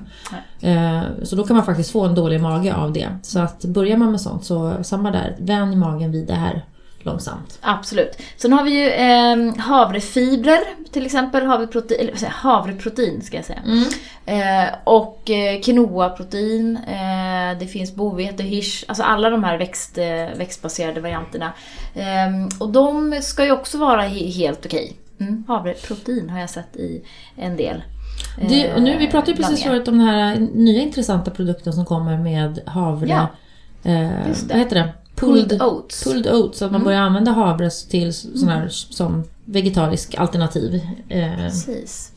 Eh, 0.61 1.03
Så 1.23 1.37
då 1.37 1.45
kan 1.45 1.57
man 1.57 1.65
faktiskt 1.65 1.91
få 1.91 2.05
en 2.05 2.15
dålig 2.15 2.41
mage 2.41 2.75
av 2.75 2.93
det. 2.93 3.09
Så 3.23 3.39
att 3.39 3.65
börjar 3.65 3.97
man 3.97 4.11
med 4.11 4.21
sånt 4.21 4.45
så 4.45 4.85
samma 4.85 5.11
där, 5.11 5.37
vänj 5.39 5.77
magen 5.77 6.13
vid 6.13 6.27
det 6.27 6.35
här 6.35 6.65
långsamt. 7.05 7.59
Absolut. 7.61 8.19
Sen 8.37 8.53
har 8.53 8.65
vi 8.65 8.71
ju 8.71 8.91
eh, 8.91 9.55
havrefibrer 9.63 10.61
till 10.93 11.07
exempel, 11.07 11.47
havreprotein, 11.47 12.01
eller 12.01 12.29
havreprotein 12.29 13.23
ska 13.23 13.37
jag 13.37 13.45
säga. 13.45 13.63
Eh, 14.27 14.75
och 14.85 15.31
eh, 15.31 15.61
quinoaprotein, 15.61 16.79
eh, 16.89 17.51
eh, 17.51 17.59
det 17.59 17.67
finns 17.67 17.95
bovete, 17.95 18.43
hirs, 18.43 18.85
alltså 18.89 19.03
alla 19.03 19.31
de 19.31 19.45
här 19.45 19.59
växt, 19.59 19.99
eh, 19.99 20.05
växtbaserade 20.37 21.01
varianterna. 21.01 21.53
Ehm, 21.95 22.49
och 22.61 22.69
de 22.69 23.19
ska 23.23 23.45
ju 23.45 23.53
också 23.53 23.79
vara 23.79 24.03
he- 24.03 24.33
helt 24.33 24.67
okej. 24.67 24.97
Mm, 25.21 25.45
havreprotein 25.49 26.31
har 26.31 26.41
jag 26.41 26.51
sett 26.51 26.77
i 26.77 27.03
en 27.37 27.57
del. 27.57 27.83
Det, 28.49 28.75
och 28.75 28.83
nu, 28.83 28.97
vi 28.99 29.05
eh, 29.05 29.11
pratade 29.11 29.31
ju 29.33 29.37
precis 29.37 29.63
förut 29.63 29.89
om 29.89 29.99
den 29.99 30.07
här 30.09 30.37
nya 30.55 30.83
intressanta 30.83 31.31
produkten 31.31 31.73
som 31.73 31.85
kommer 31.85 32.19
med 32.19 32.61
havre... 32.67 33.09
Ja, 33.09 33.29
eh. 33.91 34.11
Vad 34.49 34.59
heter 34.59 34.77
det? 34.77 34.93
Pulled 35.21 35.63
oats. 35.63 36.05
Pulled 36.05 36.27
oats, 36.27 36.59
så 36.59 36.65
att 36.65 36.71
man 36.73 36.81
Mm. 36.81 36.85
börjar 36.85 37.01
använda 37.01 37.31
havre 37.33 37.71
till 37.71 38.13
sån 38.15 38.49
här, 38.49 38.69
som 38.69 39.25
vegetarisk 39.45 40.15
alternativ. 40.19 40.81
Eh. 41.09 41.47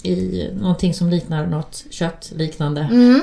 I 0.04 0.50
någonting 0.62 0.94
som 0.94 1.10
liknar 1.10 1.46
något 1.46 1.84
kött 1.90 2.32
liknande. 2.36 2.82
Mm. 2.82 3.22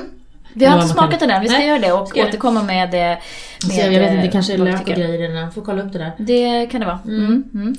Vi 0.53 0.65
har 0.65 0.75
inte 0.75 0.87
smakat 0.93 1.19
kan- 1.19 1.27
den 1.27 1.37
än, 1.37 1.41
vi 1.41 1.47
ska 1.47 1.57
Nej, 1.57 1.67
göra 1.67 1.79
det 1.79 1.91
och 1.91 2.11
det. 2.13 2.23
återkomma 2.27 2.63
med, 2.63 2.93
eh, 2.93 2.99
med 2.99 3.19
Så 3.61 3.79
jag 3.79 3.89
vet 3.89 4.01
inte, 4.01 4.15
det 4.15 4.27
eh, 4.27 4.31
kanske 4.31 4.53
är 4.53 4.57
lök 4.57 4.81
och 4.81 4.87
grejer 4.87 5.29
i 5.31 5.33
den. 5.33 5.51
Får 5.51 5.61
kolla 5.61 5.83
upp 5.83 5.93
det 5.93 5.99
där. 5.99 6.11
Det 6.17 6.65
kan 6.65 6.79
det 6.81 6.85
vara. 6.87 6.99
Mm. 7.05 7.43
Mm. 7.53 7.75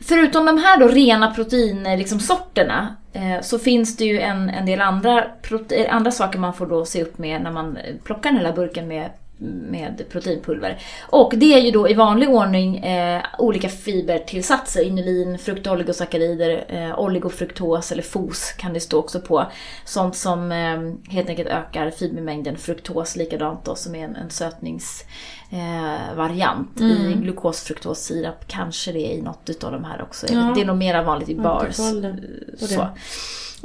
Förutom 0.00 0.46
de 0.46 0.58
här 0.58 0.80
då 0.80 0.88
rena 0.88 1.30
proteinsorterna 1.30 1.96
liksom 1.96 2.20
sorterna, 2.20 2.96
eh, 3.12 3.40
så 3.42 3.58
finns 3.58 3.96
det 3.96 4.04
ju 4.04 4.20
en, 4.20 4.50
en 4.50 4.66
del 4.66 4.80
andra, 4.80 5.24
prote- 5.42 5.88
andra 5.90 6.10
saker 6.10 6.38
man 6.38 6.54
får 6.54 6.66
då 6.66 6.84
se 6.84 7.02
upp 7.02 7.18
med 7.18 7.42
när 7.42 7.50
man 7.50 7.76
eh, 7.76 7.94
plockar 8.04 8.32
den 8.32 8.46
här 8.46 8.52
burken 8.52 8.88
med 8.88 9.10
med 9.38 10.04
proteinpulver. 10.08 10.78
Och 11.10 11.32
det 11.36 11.54
är 11.54 11.60
ju 11.60 11.70
då 11.70 11.88
i 11.88 11.94
vanlig 11.94 12.28
ordning 12.28 12.78
eh, 12.78 13.22
olika 13.38 13.68
fibertillsatser, 13.68 14.82
inulin, 14.82 15.38
fruktoligosaccharider, 15.38 16.64
eh, 16.68 16.98
oligofruktos 16.98 17.92
eller 17.92 18.02
FOS 18.02 18.52
kan 18.52 18.72
det 18.72 18.80
stå 18.80 18.98
också 18.98 19.20
på. 19.20 19.46
Sånt 19.84 20.16
som 20.16 20.52
eh, 20.52 21.12
helt 21.12 21.28
enkelt 21.28 21.48
ökar 21.48 21.90
fibermängden, 21.90 22.56
fruktos 22.56 23.16
likadant 23.16 23.64
då 23.64 23.74
som 23.74 23.94
är 23.94 24.04
en, 24.04 24.16
en 24.16 24.30
sötningsvariant 24.30 26.10
eh, 26.10 26.16
variant. 26.16 26.80
I 26.80 27.14
glukosfruktossirap 27.22 28.46
kanske 28.46 28.92
det 28.92 29.12
är 29.12 29.18
i 29.18 29.22
något 29.22 29.50
utav 29.50 29.72
de 29.72 29.84
här 29.84 30.02
också. 30.02 30.26
Ja. 30.32 30.52
Det 30.54 30.60
är 30.60 30.64
nog 30.64 30.76
mera 30.76 31.02
vanligt 31.02 31.28
i 31.28 31.34
bars. 31.34 31.76
det. 31.76 32.16
Så. 32.58 32.88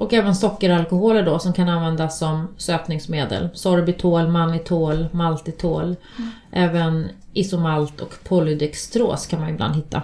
Och 0.01 0.13
även 0.13 0.35
sockeralkoholer 0.35 1.23
då 1.23 1.39
som 1.39 1.53
kan 1.53 1.69
användas 1.69 2.19
som 2.19 2.47
sötningsmedel. 2.57 3.49
Sorbitol, 3.53 4.27
mannitol, 4.27 5.07
maltitol. 5.11 5.95
Även 6.51 7.09
isomalt 7.33 8.01
och 8.01 8.13
polydextros 8.23 9.27
kan 9.27 9.39
man 9.39 9.49
ibland 9.49 9.75
hitta 9.75 10.01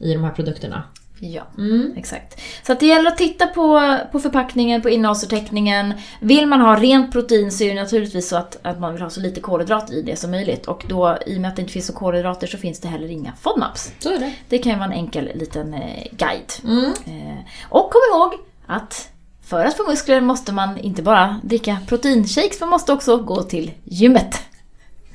i 0.00 0.12
de 0.14 0.24
här 0.24 0.30
produkterna. 0.30 0.82
Ja, 1.20 1.42
Mm. 1.58 1.92
exakt. 1.96 2.40
Så 2.66 2.72
att 2.72 2.80
det 2.80 2.86
gäller 2.86 3.10
att 3.10 3.16
titta 3.18 3.46
på, 3.46 3.96
på 4.12 4.20
förpackningen, 4.20 4.82
på 4.82 4.88
innehållsförteckningen. 4.90 5.94
Vill 6.20 6.46
man 6.46 6.60
ha 6.60 6.76
rent 6.80 7.12
protein 7.12 7.52
så 7.52 7.64
är 7.64 7.74
det 7.74 7.82
naturligtvis 7.82 8.28
så 8.28 8.36
att, 8.36 8.58
att 8.62 8.80
man 8.80 8.92
vill 8.92 9.02
ha 9.02 9.10
så 9.10 9.20
lite 9.20 9.40
kolhydrater 9.40 9.94
i 9.94 10.02
det 10.02 10.16
som 10.16 10.30
möjligt. 10.30 10.66
Och 10.66 10.84
då, 10.88 11.18
i 11.26 11.36
och 11.36 11.40
med 11.40 11.48
att 11.48 11.56
det 11.56 11.62
inte 11.62 11.72
finns 11.72 11.86
så 11.86 11.92
kolhydrater 11.92 12.46
så 12.46 12.58
finns 12.58 12.80
det 12.80 12.88
heller 12.88 13.08
inga 13.10 13.32
FODMAPs. 13.40 13.92
Så 13.98 14.12
är 14.14 14.18
det. 14.18 14.32
Det 14.48 14.58
kan 14.58 14.72
ju 14.72 14.78
vara 14.78 14.88
en 14.88 14.92
enkel 14.98 15.30
liten 15.34 15.74
eh, 15.74 16.06
guide. 16.12 16.52
Mm. 16.64 16.84
Eh, 17.06 17.38
och 17.68 17.90
kom 17.92 18.00
ihåg 18.14 18.32
att 18.66 19.08
för 19.50 19.64
att 19.64 19.76
få 19.76 19.84
muskler 19.90 20.20
måste 20.20 20.52
man 20.52 20.78
inte 20.78 21.02
bara 21.02 21.40
dricka 21.42 21.78
proteinshakes, 21.86 22.60
man 22.60 22.68
måste 22.68 22.92
också 22.92 23.16
gå 23.16 23.42
till 23.42 23.70
gymmet. 23.84 24.40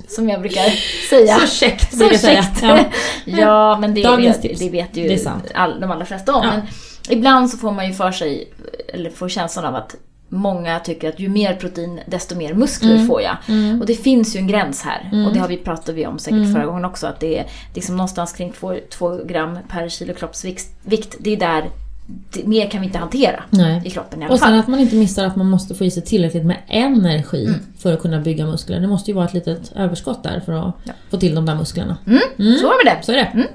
Som 0.08 0.30
jag 0.30 0.39
brukar 0.41 0.69
säga. 1.10 1.39
Så 1.39 1.48
käckt 1.48 1.98
brukar 1.98 2.13
jag 2.13 2.19
säga. 2.21 2.45
Ja. 2.62 2.80
Ja, 3.26 3.78
men 3.80 3.93
det, 3.93 4.04
Dagens 4.04 4.41
det, 4.41 4.60
det 4.60 4.69
vet 4.69 4.98
ju 4.98 5.08
Det 5.08 5.28
all, 5.56 5.80
de 5.80 5.91
allra 5.91 6.06
flesta 6.06 6.34
om. 6.36 6.45
Ja. 6.45 6.52
Men 6.52 6.62
ibland 7.10 7.50
så 7.50 7.58
får 7.58 7.71
man 7.71 7.88
ju 7.88 7.93
för 7.93 8.12
sig, 8.12 8.50
eller 8.93 9.10
får 9.10 9.30
känslan 9.30 9.65
av 9.65 9.76
att 9.76 9.95
många 10.30 10.80
tycker 10.80 11.10
att 11.10 11.19
ju 11.19 11.30
mer 11.30 11.56
protein 11.56 12.00
desto 12.08 12.36
mer 12.36 12.54
muskler 12.54 12.93
Mm. 12.95 13.08
får 13.08 13.21
jag. 13.21 13.36
Och 13.80 13.86
det 13.86 13.95
finns 13.95 14.36
ju 14.36 14.39
en 14.39 14.48
gräns 14.48 14.82
här. 14.82 15.26
Och 15.28 15.34
det 15.34 15.39
har 15.39 15.48
vi 15.48 15.58
pratat 15.58 15.95
vi 15.95 16.06
om 16.08 16.19
säkert 16.19 16.38
Mm. 16.38 16.54
förra 16.54 16.65
gången 16.65 16.86
också. 16.86 17.08
Att 17.08 17.19
det 17.19 17.38
är 17.39 17.45
liksom 17.76 17.98
någonstans 17.98 18.34
kring 18.34 18.54
2 18.89 19.17
gram 19.26 19.58
per 19.69 19.89
kilo 19.89 20.13
kroppsvikt. 20.13 20.65
Vikt, 20.84 21.15
Det 21.19 21.30
är 21.34 21.38
där, 21.38 21.69
mer 22.44 22.70
kan 22.70 22.82
vi 22.82 22.88
inte 22.88 23.00
hantera 23.00 23.44
Nej. 23.50 23.82
i 23.86 23.89
kroppen 23.89 24.22
i 24.22 24.26
alla 24.26 24.34
Och 24.34 24.39
sen 24.39 24.48
fall. 24.50 24.60
att 24.60 24.68
man 24.68 24.80
inte 24.80 24.96
missar 24.96 25.26
att 25.26 25.36
man 25.36 25.50
måste 25.50 25.76
få 25.76 25.86
i 25.86 25.91
sig 25.91 26.04
tillräckligt 26.04 26.46
med 26.46 26.58
energi 26.68 27.46
Mm. 27.46 27.60
för 27.80 27.94
att 27.94 28.02
kunna 28.02 28.20
bygga 28.20 28.46
muskler. 28.46 28.80
Det 28.80 28.88
måste 28.88 29.12
ju 29.12 29.15
vara 29.15 29.26
ett 29.26 29.34
litet 29.34 29.72
överskott 29.76 30.24
där 30.24 30.39
för 30.39 30.54
att 30.54 30.76
Ja. 30.84 30.94
få 31.12 31.18
till 31.18 31.36
de 31.36 31.46
där 31.46 31.56
musklerna. 31.56 31.98
Mm. 32.08 32.58
Så 32.58 32.65
var 32.68 32.86
det. 32.86 32.98
Så 33.06 33.12
är 33.12 33.15
det. 33.15 33.48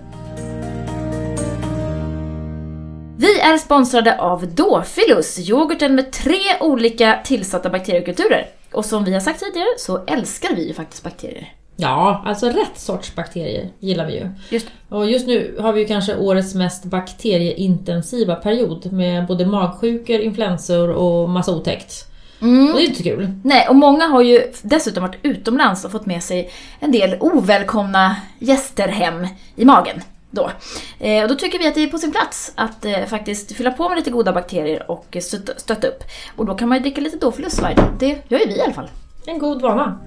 Vi 3.18 3.40
är 3.40 3.58
sponsrade 3.58 4.18
av 4.18 4.46
Dofilus, 4.54 5.38
yoghurten 5.48 5.94
med 5.94 6.12
tre 6.12 6.38
olika 6.60 7.20
tillsatta 7.24 7.70
bakteriekulturer. 7.70 8.46
Och 8.72 8.84
som 8.84 9.04
vi 9.04 9.12
har 9.12 9.20
sagt 9.20 9.40
tidigare 9.40 9.66
så 9.78 10.04
älskar 10.06 10.54
vi 10.56 10.66
ju 10.68 10.74
faktiskt 10.74 11.02
bakterier. 11.04 11.48
Ja, 11.80 12.22
alltså 12.26 12.46
rätt 12.46 12.78
sorts 12.78 13.14
bakterier 13.14 13.68
gillar 13.78 14.06
vi 14.06 14.12
ju. 14.12 14.28
Just 14.48 14.66
Och 14.88 15.10
just 15.10 15.26
nu 15.26 15.56
har 15.60 15.72
vi 15.72 15.80
ju 15.80 15.86
kanske 15.86 16.16
årets 16.16 16.54
mest 16.54 16.84
bakterieintensiva 16.84 18.34
period 18.34 18.92
med 18.92 19.26
både 19.26 19.46
magsjukor, 19.46 20.20
influensor 20.20 20.90
och 20.90 21.30
massa 21.30 21.52
otäckt. 21.52 22.06
Mm. 22.42 22.68
Och 22.68 22.76
det 22.76 22.82
är 22.82 22.86
inte 22.86 22.98
så 22.98 23.04
kul. 23.04 23.30
Nej, 23.44 23.68
och 23.68 23.76
många 23.76 24.06
har 24.06 24.22
ju 24.22 24.52
dessutom 24.62 25.02
varit 25.02 25.18
utomlands 25.22 25.84
och 25.84 25.92
fått 25.92 26.06
med 26.06 26.22
sig 26.22 26.50
en 26.78 26.92
del 26.92 27.16
ovälkomna 27.20 28.16
gäster 28.38 28.88
hem 28.88 29.26
i 29.56 29.64
magen. 29.64 30.00
Då. 30.30 30.50
Eh, 30.98 31.22
och 31.22 31.28
då 31.28 31.34
tycker 31.34 31.58
vi 31.58 31.66
att 31.66 31.74
det 31.74 31.82
är 31.82 31.86
på 31.86 31.98
sin 31.98 32.12
plats 32.12 32.52
att 32.54 32.84
eh, 32.84 33.04
faktiskt 33.04 33.56
fylla 33.56 33.70
på 33.70 33.88
med 33.88 33.98
lite 33.98 34.10
goda 34.10 34.32
bakterier 34.32 34.90
och 34.90 35.16
stötta, 35.22 35.52
stötta 35.56 35.88
upp. 35.88 36.04
Och 36.36 36.46
då 36.46 36.54
kan 36.54 36.68
man 36.68 36.78
ju 36.78 36.82
dricka 36.82 37.00
lite 37.00 37.16
Dofilus 37.16 37.60
varje 37.60 37.76
dag. 37.76 37.96
Det 37.98 38.18
gör 38.28 38.38
ju 38.38 38.46
vi 38.46 38.56
i 38.56 38.62
alla 38.62 38.72
fall. 38.72 38.88
En 39.26 39.38
god 39.38 39.62
vana. 39.62 39.98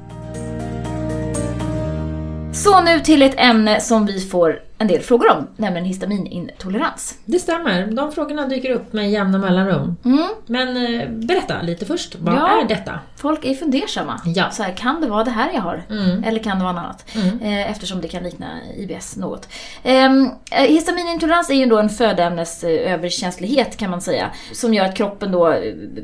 Så 2.63 2.81
nu 2.81 2.99
till 2.99 3.21
ett 3.21 3.39
ämne 3.39 3.79
som 3.81 4.05
vi 4.05 4.19
får 4.19 4.59
en 4.77 4.87
del 4.87 5.01
frågor 5.01 5.31
om, 5.31 5.47
nämligen 5.57 5.85
histaminintolerans. 5.85 7.17
Det 7.25 7.39
stämmer, 7.39 7.87
de 7.87 8.11
frågorna 8.11 8.47
dyker 8.47 8.69
upp 8.71 8.93
med 8.93 9.11
jämna 9.11 9.37
mellanrum. 9.37 9.95
Mm. 10.05 10.27
Men 10.45 10.77
eh, 10.99 11.09
berätta 11.09 11.61
lite 11.61 11.85
först, 11.85 12.15
vad 12.19 12.35
Ja. 12.35 12.61
är 12.61 12.67
detta? 12.67 12.99
Folk 13.15 13.45
är 13.45 13.53
fundersamma. 13.53 14.21
Ja. 14.25 14.49
Så 14.51 14.63
här, 14.63 14.71
kan 14.73 15.01
det 15.01 15.07
vara 15.07 15.23
det 15.23 15.31
här 15.31 15.51
jag 15.53 15.61
har? 15.61 15.83
Mm. 15.89 16.23
Eller 16.23 16.39
kan 16.43 16.57
det 16.57 16.63
vara 16.63 16.73
något 16.73 16.83
annat? 16.83 17.05
Mm. 17.15 17.39
Eh, 17.41 17.71
eftersom 17.71 18.01
det 18.01 18.07
kan 18.07 18.23
likna 18.23 18.47
IBS 18.77 19.17
något. 19.17 19.47
Ehm, 19.83 20.29
eh, 20.51 20.63
histaminintolerans 20.63 21.49
är 21.49 21.53
ju 21.53 21.65
då 21.65 21.79
en 21.79 21.89
födoämnesöverkänslighet 21.89 23.77
kan 23.77 23.89
man 23.91 24.01
säga. 24.01 24.29
Som 24.53 24.73
gör 24.73 24.85
att 24.85 24.95
kroppen 24.95 25.31
då, 25.31 25.55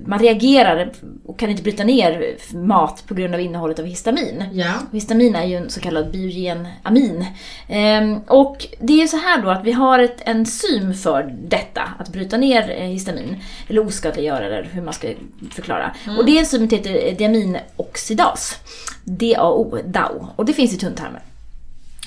man 0.05 0.19
reagerar 0.19 0.91
och 1.25 1.39
kan 1.39 1.49
inte 1.49 1.63
bryta 1.63 1.83
ner 1.83 2.35
mat 2.55 3.03
på 3.07 3.13
grund 3.13 3.33
av 3.33 3.39
innehållet 3.41 3.79
av 3.79 3.85
histamin. 3.85 4.43
Ja. 4.53 4.73
Och 4.89 4.95
Histamin 4.95 5.35
är 5.35 5.45
ju 5.45 5.55
en 5.55 5.69
så 5.69 5.79
kallad 5.79 6.11
biogen 6.11 6.67
amin. 6.83 7.25
Ehm, 7.67 8.19
och 8.59 8.67
det 8.79 8.93
är 8.93 8.97
ju 8.97 9.07
så 9.07 9.17
här 9.17 9.41
då 9.41 9.49
att 9.49 9.63
vi 9.63 9.71
har 9.71 9.99
ett 9.99 10.21
enzym 10.25 10.93
för 10.93 11.35
detta, 11.41 11.81
att 11.99 12.09
bryta 12.09 12.37
ner 12.37 12.69
eh, 12.69 12.87
histamin. 12.87 13.43
Eller 13.67 13.87
oskadliggöra 13.87 14.49
det, 14.49 14.67
hur 14.71 14.81
man 14.81 14.93
ska 14.93 15.07
förklara. 15.51 15.95
Och 16.17 16.25
det 16.25 16.37
enzymet 16.37 16.73
heter 16.73 17.11
diaminoxidas. 17.17 18.55
DAO, 19.03 19.81
DAO. 19.85 20.27
Och 20.35 20.45
det 20.45 20.53
finns 20.53 20.73
i 20.73 20.77
tunntarmen. 20.77 21.21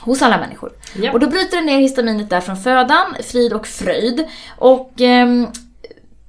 Hos 0.01 0.23
alla 0.23 0.39
människor. 0.39 0.73
Ja. 0.97 1.13
Och 1.13 1.21
då 1.21 1.27
bryter 1.27 1.57
det 1.57 1.63
ner 1.63 1.79
histaminet 1.79 2.31
där 2.31 2.41
från 2.41 2.57
födan, 2.57 3.17
frid 3.25 3.53
och 3.53 3.67
fröjd. 3.67 4.27
Och 4.59 4.93
ehm, 4.99 5.47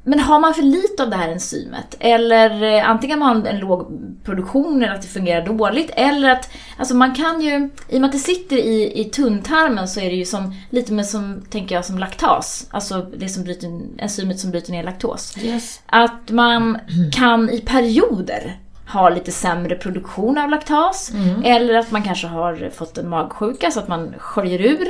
men 0.04 0.20
har 0.20 0.40
man 0.40 0.54
för 0.54 0.62
lite 0.62 1.04
av 1.04 1.10
det 1.10 1.16
här 1.16 1.30
enzymet, 1.30 1.96
eller 2.00 2.64
eh, 2.64 2.90
antingen 2.90 3.22
har 3.22 3.34
man 3.34 3.48
en 3.48 3.60
låg 3.60 3.88
produktion 4.24 4.84
eller 4.84 4.94
att 4.94 5.02
det 5.02 5.08
fungerar 5.08 5.46
dåligt, 5.46 5.92
eller 5.94 6.30
att 6.30 6.50
alltså 6.78 6.96
man 6.96 7.16
kan 7.16 7.42
ju, 7.42 7.70
i 7.90 7.98
och 7.98 8.02
med 8.02 8.08
att 8.08 8.12
det 8.12 8.18
sitter 8.18 8.56
i, 8.56 9.02
i 9.02 9.06
tunntarmen 9.06 9.88
så 9.88 10.00
är 10.00 10.10
det 10.10 10.16
ju 10.16 10.26
som, 10.26 10.56
lite 10.70 10.94
med 10.94 11.06
som, 11.06 11.42
tänker 11.50 11.76
jag, 11.76 11.86
som 11.86 11.98
laktas. 11.98 12.68
Alltså 12.70 13.02
det 13.18 13.30
som 13.30 13.44
bryter, 13.44 13.82
enzymet 13.98 14.40
som 14.40 14.52
bryter 14.52 14.72
ner 14.72 14.84
laktos. 14.84 15.38
Yes. 15.38 15.82
Att 15.86 16.32
man 16.32 16.80
kan 17.14 17.50
i 17.50 17.60
perioder 17.60 18.60
ha 18.88 19.10
lite 19.10 19.32
sämre 19.32 19.76
produktion 19.76 20.38
av 20.38 20.50
laktas. 20.50 21.12
Eller 21.44 21.74
att 21.74 21.92
man 21.92 22.04
kanske 22.04 22.28
har 22.28 22.70
fått 22.74 22.98
en 22.98 23.10
magsjuka 23.10 23.72
så 23.72 23.80
att 23.80 23.88
man 23.88 24.14
sköljer 24.18 24.62
ur 24.62 24.88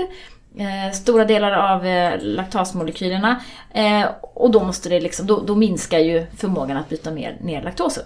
eh, 0.57 0.91
stora 0.93 1.25
delar 1.25 1.51
av 1.51 1.85
eh, 1.85 2.13
laktasmolekylerna. 2.21 3.41
Eh, 3.73 4.05
och 4.21 4.51
då, 4.51 4.63
måste 4.63 4.89
det 4.89 4.99
liksom, 4.99 5.27
då, 5.27 5.39
då 5.41 5.55
minskar 5.55 5.99
ju 5.99 6.25
förmågan 6.37 6.77
att 6.77 6.89
bryta 6.89 7.11
ner, 7.11 7.37
ner 7.41 7.61
laktosen. 7.61 8.03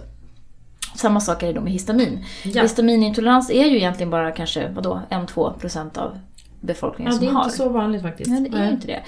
Samma 0.96 1.20
sak 1.20 1.42
är 1.42 1.46
det 1.46 1.52
då 1.52 1.60
med 1.60 1.72
histamin. 1.72 2.24
Ja. 2.44 2.62
Histaminintolerans 2.62 3.50
är 3.50 3.66
ju 3.66 3.76
egentligen 3.76 4.10
bara 4.10 4.30
kanske 4.32 4.68
vadå, 4.68 5.00
1-2% 5.10 5.98
av 5.98 6.18
befolkningen 6.60 7.12
Ja, 7.12 7.18
det 7.18 7.26
som 7.26 7.28
är 7.28 7.38
har. 7.38 7.44
inte 7.44 7.56
så 7.56 7.68
vanligt 7.68 8.02
faktiskt. 8.02 8.30
Nej, 8.30 8.40
det 8.50 8.58
är 8.58 8.64
ju 8.64 8.70
inte 8.70 8.86
det. 8.86 9.02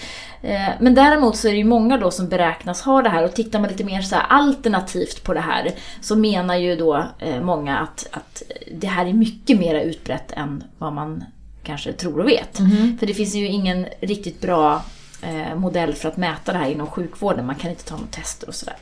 Eh, 0.55 0.69
Men 0.81 0.95
däremot 0.95 1.37
så 1.37 1.49
är 1.49 1.53
det 1.53 1.59
ju 1.59 1.65
många 1.65 1.99
då 1.99 2.11
som 2.11 2.29
beräknas 2.29 2.83
ha 2.83 3.03
det 3.03 3.09
här 3.09 3.25
och 3.25 3.35
tittar 3.35 3.61
man 3.61 3.69
lite 3.71 3.85
mer 3.85 4.01
så 4.03 4.17
alternativt 4.17 5.25
på 5.25 5.35
det 5.35 5.41
här 5.41 5.71
så 6.01 6.17
menar 6.17 6.57
ju 6.57 6.77
då 6.77 7.05
eh, 7.19 7.41
många 7.43 7.79
att, 7.79 8.09
att 8.13 8.43
det 8.75 8.87
här 8.87 9.07
är 9.07 9.13
mycket 9.13 9.61
mer 9.61 9.75
utbrett 9.81 10.33
än 10.33 10.65
vad 10.79 10.93
man 10.93 11.25
kanske 11.63 11.93
tror 11.93 12.21
och 12.21 12.29
vet. 12.29 12.59
Mhm. 12.59 12.97
För 12.99 13.07
det 13.07 13.15
finns 13.15 13.35
ju 13.35 13.47
ingen 13.47 13.87
riktigt 14.01 14.41
bra 14.41 14.83
eh, 15.23 15.55
modell 15.57 15.95
för 15.95 16.09
att 16.09 16.17
mäta 16.17 16.53
det 16.53 16.59
här 16.59 16.71
inom 16.71 16.87
sjukvården. 16.87 17.47
Man 17.47 17.55
kan 17.55 17.71
inte 17.71 17.85
ta 17.85 17.95
några 17.97 18.11
tester 18.11 18.49
och 18.49 18.55
sådär. 18.55 18.77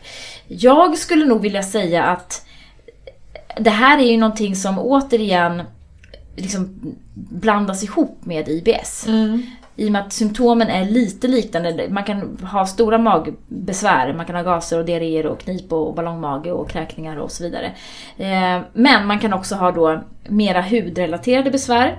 Jag 0.48 0.98
skulle 0.98 1.24
nog 1.24 1.40
vilja 1.40 1.62
säga 1.62 2.04
att 2.04 2.46
det 3.56 3.70
här 3.70 3.98
är 3.98 4.10
ju 4.10 4.16
någonting 4.16 4.56
som 4.56 4.78
återigen 4.78 5.62
liksom 6.36 6.78
blandas 7.14 7.82
ihop 7.84 8.18
med 8.24 8.48
IBS. 8.48 9.06
Mm. 9.06 9.42
I 9.76 9.88
och 9.88 9.92
med 9.92 10.02
att 10.02 10.12
symptomen 10.12 10.68
är 10.68 10.84
lite 10.84 11.28
liknande. 11.28 11.86
Man 11.90 12.04
kan 12.04 12.38
ha 12.52 12.66
stora 12.66 12.98
magbesvär, 12.98 14.12
man 14.12 14.26
kan 14.26 14.36
ha 14.36 14.42
gaser 14.42 14.78
och 14.78 14.84
diarréer 14.84 15.26
och 15.26 15.40
knip 15.40 15.72
och 15.72 15.94
ballongmage 15.94 16.46
och 16.46 16.70
kräkningar 16.70 17.16
och 17.16 17.32
så 17.32 17.42
vidare. 17.44 17.72
Eh, 18.16 18.62
Men 18.72 19.06
man 19.06 19.18
kan 19.18 19.32
också 19.32 19.54
ha 19.54 19.72
då 19.72 20.02
mera 20.28 20.62
hudrelaterade 20.62 21.50
besvär. 21.50 21.98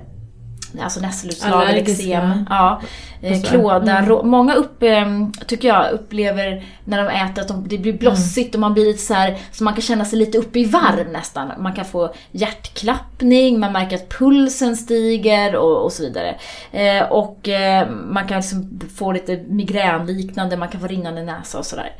Alltså 0.81 0.99
nässelutslag, 0.99 1.51
eller 1.69 1.79
eksem, 1.91 2.45
ja, 2.49 2.81
eh, 3.21 3.41
klåda. 3.41 3.97
Mm. 3.97 4.09
rå- 4.09 4.23
Många 4.23 4.53
upp, 4.53 4.83
eh, 4.83 5.05
tycker 5.47 5.67
jag 5.67 5.91
upplever 5.91 6.63
när 6.85 7.03
de 7.03 7.09
äter 7.09 7.41
att 7.41 7.47
de, 7.47 7.67
det 7.67 7.77
blir 7.77 7.93
blossigt 7.97 8.55
och 8.55 8.61
man 8.61 8.73
blir 8.73 8.85
lite 8.85 8.99
så 9.03 9.13
här 9.13 9.37
så 9.51 9.63
man 9.63 9.73
kan 9.73 9.81
känna 9.81 10.05
sig 10.05 10.19
lite 10.19 10.37
uppe 10.37 10.59
i 10.59 10.65
varv 10.65 11.09
nästan. 11.11 11.51
Man 11.59 11.73
kan 11.73 11.85
få 11.85 12.13
hjärtklappning, 12.31 13.59
man 13.59 13.71
märker 13.73 13.95
att 13.95 14.09
pulsen 14.09 14.77
stiger 14.77 15.55
och, 15.55 15.83
och 15.83 15.91
så 15.91 16.03
vidare. 16.03 16.35
Eh, 16.71 17.03
och 17.11 17.47
eh, 17.49 17.89
man 17.89 18.27
kan 18.27 18.37
liksom 18.37 18.79
få 18.95 19.11
lite 19.11 19.43
migränliknande, 19.47 20.57
man 20.57 20.67
kan 20.67 20.81
få 20.81 20.87
rinnande 20.87 21.23
näsa 21.23 21.57
och 21.59 21.65
sådär. 21.65 21.95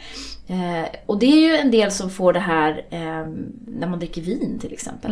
Eh, 0.48 0.86
och 1.06 1.20
det 1.20 1.26
är 1.26 1.40
ju 1.52 1.58
en 1.58 1.72
del 1.72 1.92
som 1.92 2.10
får 2.10 2.34
det 2.34 2.40
här 2.40 2.86
eh, 2.90 3.28
när 3.68 3.88
man 3.88 4.00
dricker 4.00 4.22
vin 4.22 4.58
till 4.62 4.74
exempel. 4.74 5.12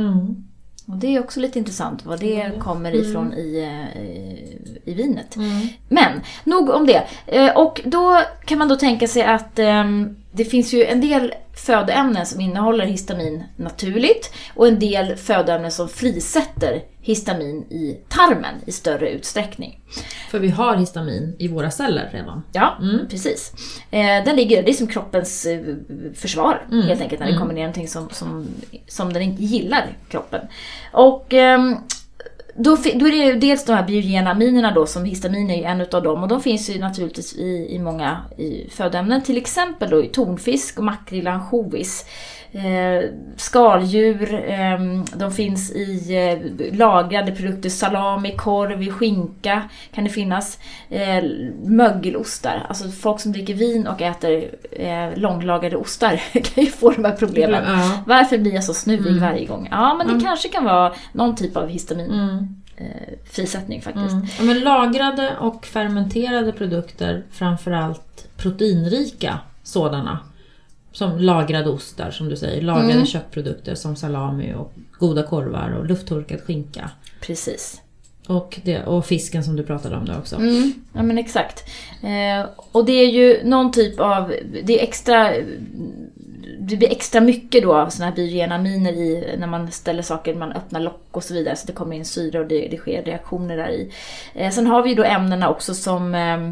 Mm. 0.87 0.95
Och 0.95 1.01
det 1.01 1.15
är 1.15 1.19
också 1.19 1.39
lite 1.39 1.59
intressant 1.59 2.05
vad 2.05 2.19
det 2.19 2.51
kommer 2.59 2.95
ifrån 2.95 3.33
i, 3.33 3.63
eh, 3.63 4.01
i, 4.01 4.81
i 4.85 4.93
vinet. 4.93 5.35
Mm. 5.35 5.67
Men, 5.89 6.21
nog 6.43 6.69
om 6.69 6.85
det. 6.85 7.03
Eh, 7.27 7.57
Och 7.57 7.81
då 7.85 8.21
kan 8.45 8.57
man 8.59 8.67
då 8.67 8.75
tänka 8.75 9.07
sig 9.07 9.23
att 9.23 9.59
ehm, 9.59 10.15
det 10.37 10.45
finns 10.45 10.73
ju 10.73 10.83
en 10.85 11.01
del 11.01 11.33
födoämnen 11.65 12.25
som 12.25 12.41
innehåller 12.41 12.85
histamin 12.85 13.43
naturligt 13.55 14.33
och 14.55 14.67
en 14.67 14.79
del 14.79 15.15
födoämnen 15.15 15.71
som 15.71 15.89
frisätter 15.89 16.81
histamin 17.01 17.63
i 17.69 17.97
tarmen 18.09 18.55
i 18.65 18.71
större 18.71 19.09
utsträckning. 19.09 19.79
För 20.29 20.39
vi 20.39 20.49
har 20.49 20.75
histamin 20.75 21.35
i 21.39 21.47
våra 21.47 21.71
celler 21.71 22.09
redan. 22.13 22.43
Ja, 22.51 22.77
Mm. 22.81 23.07
precis. 23.09 23.53
Eh, 23.91 24.23
den 24.25 24.35
ligger, 24.35 24.63
det 24.63 24.71
är 24.71 24.73
som 24.73 24.87
kroppens 24.87 25.45
eh, 25.45 25.59
försvar 26.15 26.65
Mm. 26.71 26.87
helt 26.87 27.01
enkelt 27.01 27.19
när 27.19 27.27
det 27.27 27.31
Mm. 27.33 27.41
kommer 27.41 27.53
ner 27.53 27.61
någonting 27.61 27.87
som, 27.87 28.09
som, 28.09 28.47
som 28.87 29.13
den 29.13 29.21
inte 29.23 29.43
gillar, 29.43 29.97
kroppen. 30.09 30.41
Och 30.91 31.33
ehm, 31.33 31.75
då, 32.57 32.77
då 32.95 33.07
är 33.07 33.11
det 33.11 33.17
ju 33.17 33.35
dels 33.39 33.65
de 33.65 33.73
här 33.73 33.87
biogena 33.87 34.31
aminerna 34.31 34.71
då, 34.71 34.85
som 34.85 35.05
histamin 35.05 35.49
är 35.49 35.57
ju 35.57 35.63
en 35.63 35.81
utav 35.81 36.03
dem 36.03 36.23
och 36.23 36.29
de 36.29 36.41
finns 36.41 36.69
ju 36.69 36.79
naturligtvis 36.79 37.35
i, 37.35 37.67
i 37.69 37.79
många 37.79 38.17
i 38.37 38.69
födoämnen, 38.69 39.23
till 39.23 39.37
exempel 39.37 39.89
då 39.89 40.03
i 40.03 40.07
tonfisk 40.07 40.77
och 40.77 40.83
makrill 40.83 41.27
och 41.27 41.33
ansjovis. 41.33 42.05
Eh, 42.57 43.09
skaldjur, 43.37 44.33
eh, 44.49 44.79
de 45.15 45.31
finns 45.31 45.71
i 45.71 46.15
eh, 46.15 46.75
lagrade 46.77 47.31
produkter, 47.31 47.69
salami, 47.69 48.31
korv, 48.37 48.89
skinka 48.91 49.61
kan 49.93 50.03
det 50.03 50.09
finnas. 50.09 50.59
Eh, 50.89 51.23
mögelostar, 51.63 52.65
alltså 52.69 52.89
folk 52.89 53.19
som 53.19 53.31
dricker 53.31 53.53
vin 53.53 53.87
och 53.87 54.01
äter 54.01 54.45
eh, 54.71 55.09
långlagrade 55.17 55.75
ostar 55.77 56.21
kan 56.33 56.63
ju 56.63 56.69
få 56.69 56.91
de 56.91 57.05
här 57.05 57.15
problemen. 57.15 57.63
Ja. 57.67 57.91
Varför 58.07 58.37
blir 58.37 58.53
jag 58.53 58.63
så 58.63 58.73
snuvig 58.73 59.07
Mm. 59.11 59.21
varje 59.21 59.45
gång? 59.45 59.67
Ja, 59.71 59.93
men 59.93 60.07
det 60.07 60.13
Mm. 60.13 60.25
kanske 60.25 60.49
kan 60.49 60.63
vara 60.65 60.93
någon 61.11 61.35
typ 61.35 61.57
av 61.57 61.67
histamin 61.69 62.11
Mm. 62.11 62.47
frisättning 63.31 63.81
faktiskt. 63.81 64.11
Mm. 64.13 64.25
Ja, 64.37 64.43
men 64.43 64.59
lagrade 64.59 65.31
och 65.39 65.65
fermenterade 65.65 66.51
produkter, 66.51 67.23
framförallt 67.31 68.27
proteinrika 68.37 69.39
sådana. 69.63 70.19
Som 70.97 71.17
lagrade 71.19 71.69
ostar 71.69 72.11
som 72.11 72.29
du 72.29 72.35
säger, 72.35 72.61
lagrade 72.61 72.93
Mm. 72.93 73.05
köttprodukter 73.05 73.75
som 73.75 73.95
salami 73.95 74.53
och 74.53 74.73
goda 74.99 75.23
korvar 75.23 75.75
och 75.79 75.85
lufttorkad 75.85 76.41
skinka. 76.41 76.89
Precis. 77.21 77.81
Och, 78.27 78.59
det, 78.63 78.83
och 78.83 79.05
fisken 79.05 79.43
som 79.43 79.55
du 79.55 79.63
pratade 79.63 79.95
om 79.97 80.05
där 80.05 80.17
också. 80.17 80.35
Mm, 80.35 80.73
ja 80.93 81.03
men 81.03 81.17
exakt. 81.17 81.63
Eh, 82.03 82.49
och 82.71 82.85
det 82.85 82.91
är 82.91 83.07
ju 83.09 83.43
någon 83.43 83.71
typ 83.71 83.99
av, 83.99 84.33
det 84.63 84.79
är 84.79 84.83
extra, 84.83 85.33
det 86.59 86.77
blir 86.77 86.91
extra 86.91 87.21
mycket 87.21 87.63
då 87.63 87.75
av 87.75 87.89
såna 87.89 88.05
här 88.05 88.15
biogena 88.15 88.55
aminer 88.55 88.91
i 88.91 89.35
när 89.39 89.47
man 89.47 89.71
ställer 89.71 90.01
saker, 90.03 90.35
man 90.35 90.51
öppnar 90.51 90.79
lock 90.79 91.07
och 91.11 91.23
så 91.23 91.33
vidare 91.33 91.55
så 91.55 91.67
det 91.67 91.73
kommer 91.73 91.95
in 91.95 92.05
syre 92.05 92.39
och 92.39 92.47
det, 92.47 92.67
det 92.71 92.77
sker 92.77 93.03
reaktioner 93.03 93.57
där 93.57 93.69
i. 93.69 93.91
Eh, 94.33 94.51
sen 94.51 94.67
har 94.67 94.83
vi 94.83 94.89
ju 94.89 94.95
då 94.95 95.03
ämnena 95.03 95.49
också 95.49 95.73
som, 95.73 96.15
eh, 96.15 96.43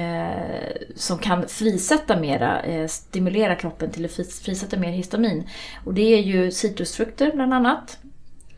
eh, 0.00 0.76
som 0.96 1.18
kan 1.18 1.48
frisätta 1.48 2.16
mera, 2.20 2.62
eh, 2.62 2.86
stimulera 2.86 3.54
kroppen 3.54 3.90
till 3.90 4.04
att 4.04 4.10
fris- 4.12 4.40
frisätta 4.40 4.76
mer 4.76 4.90
histamin. 4.90 5.48
Och 5.84 5.94
det 5.94 6.14
är 6.14 6.22
ju 6.22 6.50
citrusfrukter 6.50 7.30
bland 7.34 7.54
annat. 7.54 7.98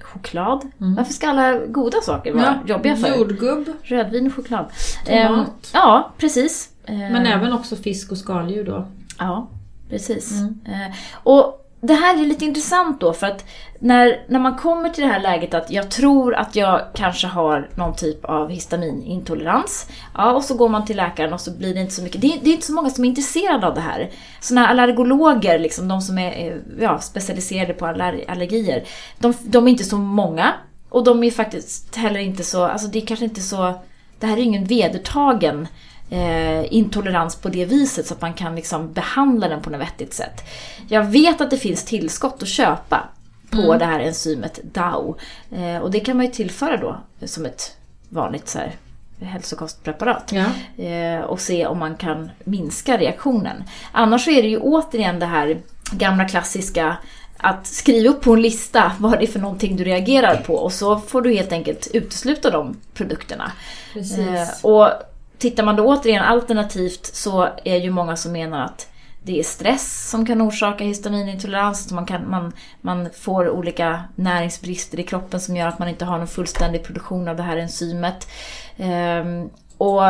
Choklad. 0.00 0.70
Mm. 0.80 0.94
Varför 0.94 1.12
ska 1.12 1.28
alla 1.28 1.58
goda 1.66 2.00
saker 2.00 2.32
vara 2.32 2.58
jobbiga 2.66 2.96
för? 2.96 3.16
Jordgubb, 3.16 3.68
Rödvin 3.82 4.26
och 4.26 4.34
choklad. 4.34 4.66
Tomat. 5.06 5.30
Ehm, 5.30 5.44
ja, 5.72 6.12
precis. 6.18 6.70
Ehm, 6.86 6.98
men 6.98 7.26
även 7.26 7.52
också 7.52 7.76
fisk 7.76 8.12
och 8.12 8.18
skaldjur 8.18 8.64
då. 8.64 8.86
Ja, 9.18 9.48
precis. 9.88 10.32
Mm. 10.40 10.60
Eh, 10.66 10.96
och 11.22 11.66
det 11.80 11.94
här 11.94 12.20
är 12.20 12.26
lite 12.26 12.44
intressant 12.44 13.00
då 13.00 13.12
för 13.12 13.26
att 13.26 13.44
när, 13.78 14.24
när 14.28 14.38
man 14.38 14.56
kommer 14.56 14.88
till 14.88 15.04
det 15.04 15.10
här 15.10 15.20
läget 15.20 15.54
att 15.54 15.70
jag 15.70 15.90
tror 15.90 16.34
att 16.34 16.56
jag 16.56 16.82
kanske 16.94 17.26
har 17.26 17.68
någon 17.74 17.94
typ 17.94 18.24
av 18.24 18.50
histaminintolerans. 18.50 19.86
Ja, 20.14 20.32
och 20.32 20.44
så 20.44 20.54
går 20.54 20.68
man 20.68 20.84
till 20.84 20.96
läkaren 20.96 21.32
och 21.32 21.40
så 21.40 21.50
blir 21.50 21.74
det 21.74 21.80
inte 21.80 21.94
så 21.94 22.02
mycket. 22.02 22.20
Det 22.20 22.26
är, 22.26 22.40
det 22.42 22.50
är 22.50 22.54
inte 22.54 22.66
så 22.66 22.72
många 22.72 22.90
som 22.90 23.04
är 23.04 23.08
intresserade 23.08 23.66
av 23.66 23.74
det 23.74 23.80
här. 23.80 24.10
Såna 24.40 24.60
här 24.60 24.68
allergologer, 24.68 25.58
liksom, 25.58 25.88
de 25.88 26.00
som 26.00 26.18
är 26.18 26.50
eh, 26.50 26.56
ja, 26.80 26.98
specialiserade 26.98 27.74
på 27.74 27.86
aller, 27.86 28.24
allergier, 28.28 28.84
de, 29.18 29.34
de 29.42 29.66
är 29.66 29.70
inte 29.70 29.84
så 29.84 29.98
många. 29.98 30.52
Och 30.88 31.04
de 31.04 31.24
är 31.24 31.30
faktiskt 31.30 31.96
heller 31.96 32.20
inte 32.20 32.44
så, 32.44 32.64
alltså 32.64 32.88
det 32.88 33.02
är 33.02 33.06
kanske 33.06 33.24
inte 33.24 33.40
så, 33.40 33.74
det 34.20 34.26
här 34.26 34.36
är 34.36 34.42
ingen 34.42 34.64
vedertagen 34.64 35.68
eh, 36.10 36.74
intolerans 36.74 37.36
på 37.36 37.48
det 37.48 37.64
viset 37.64 38.06
så 38.06 38.14
att 38.14 38.20
man 38.20 38.34
kan 38.34 38.54
liksom 38.54 38.92
behandla 38.92 39.48
den 39.48 39.62
på 39.62 39.70
något 39.70 39.80
vettigt 39.80 40.14
sätt. 40.14 40.42
Jag 40.88 41.04
vet 41.04 41.40
att 41.40 41.50
det 41.50 41.58
finns 41.58 41.84
tillskott 41.84 42.42
att 42.42 42.48
köpa 42.48 43.08
på 43.50 43.58
Mm. 43.62 43.78
det 43.78 43.84
här 43.84 44.00
enzymet 44.00 44.60
DAO. 44.62 45.16
Eh, 45.52 45.78
och 45.78 45.90
det 45.90 46.00
kan 46.00 46.16
man 46.16 46.26
ju 46.26 46.32
tillföra 46.32 46.76
då 46.76 46.96
som 47.26 47.46
ett 47.46 47.76
vanligt 48.08 48.48
så 48.48 48.58
här, 48.58 48.74
hälsokostpreparat. 49.20 50.32
Ja. 50.32 50.84
Eh, 50.84 51.20
och 51.20 51.40
se 51.40 51.66
om 51.66 51.78
man 51.78 51.96
kan 51.96 52.30
minska 52.44 52.98
reaktionen. 52.98 53.64
Annars 53.92 54.24
så 54.24 54.30
är 54.30 54.42
det 54.42 54.48
ju 54.48 54.58
återigen 54.58 55.18
det 55.18 55.26
här 55.26 55.58
gamla 55.92 56.24
klassiska 56.28 56.96
att 57.38 57.66
skriva 57.66 58.08
upp 58.10 58.20
på 58.20 58.32
en 58.34 58.42
lista 58.42 58.92
vad 58.98 59.18
det 59.18 59.24
är 59.24 59.26
för 59.26 59.38
någonting 59.40 59.76
du 59.76 59.84
reagerar 59.84 60.36
på 60.36 60.54
och 60.54 60.72
så 60.72 60.98
får 60.98 61.22
du 61.22 61.34
helt 61.34 61.52
enkelt 61.52 61.88
utesluta 61.94 62.50
de 62.50 62.76
produkterna. 62.94 63.52
Precis. 63.92 64.18
Eh, 64.18 64.48
och 64.62 64.90
tittar 65.38 65.64
man 65.64 65.76
då 65.76 65.86
återigen 65.86 66.22
alternativt 66.22 67.06
så 67.06 67.48
är 67.64 67.76
ju 67.76 67.90
många 67.90 68.16
som 68.16 68.32
menar 68.32 68.64
att 68.64 68.88
det 69.22 69.38
är 69.38 69.42
stress 69.42 70.10
som 70.10 70.26
kan 70.26 70.42
orsaka 70.42 70.84
histaminintolerans. 70.84 71.92
Man, 71.92 72.06
kan, 72.06 72.30
man, 72.30 72.52
man 72.80 73.08
får 73.10 73.48
olika 73.48 74.04
näringsbrister 74.14 75.00
i 75.00 75.02
kroppen 75.02 75.40
som 75.40 75.56
gör 75.56 75.68
att 75.68 75.78
man 75.78 75.88
inte 75.88 76.04
har 76.04 76.18
någon 76.18 76.26
fullständig 76.26 76.84
produktion 76.84 77.28
av 77.28 77.36
det 77.36 77.42
här 77.42 77.56
enzymet. 77.56 78.28
Ehm, 78.76 79.50
och 79.78 80.02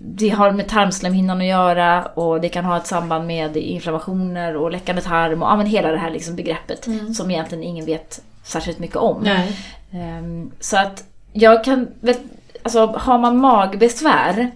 det 0.00 0.28
har 0.28 0.50
med 0.50 0.68
tarmslemhinnan 0.68 1.40
att 1.40 1.46
göra 1.46 2.04
och 2.04 2.40
det 2.40 2.48
kan 2.48 2.64
ha 2.64 2.76
ett 2.76 2.86
samband 2.86 3.26
med 3.26 3.56
inflammationer 3.56 4.56
och 4.56 4.70
läckande 4.70 5.02
tarm 5.02 5.42
och 5.42 5.48
ja, 5.48 5.56
men 5.56 5.66
hela 5.66 5.90
det 5.90 5.98
här 5.98 6.10
liksom 6.10 6.36
begreppet 6.36 6.88
som 7.16 7.30
egentligen 7.30 7.64
ingen 7.64 7.86
vet 7.86 8.22
särskilt 8.44 8.78
mycket 8.78 8.96
om. 8.96 9.22
Ehm, 9.92 10.50
Så 10.60 10.76
att 10.76 11.04
jag 11.32 11.64
kan 11.64 11.88
alltså 12.62 12.86
har 12.86 13.18
man 13.18 13.38
magbesvär 13.38 14.50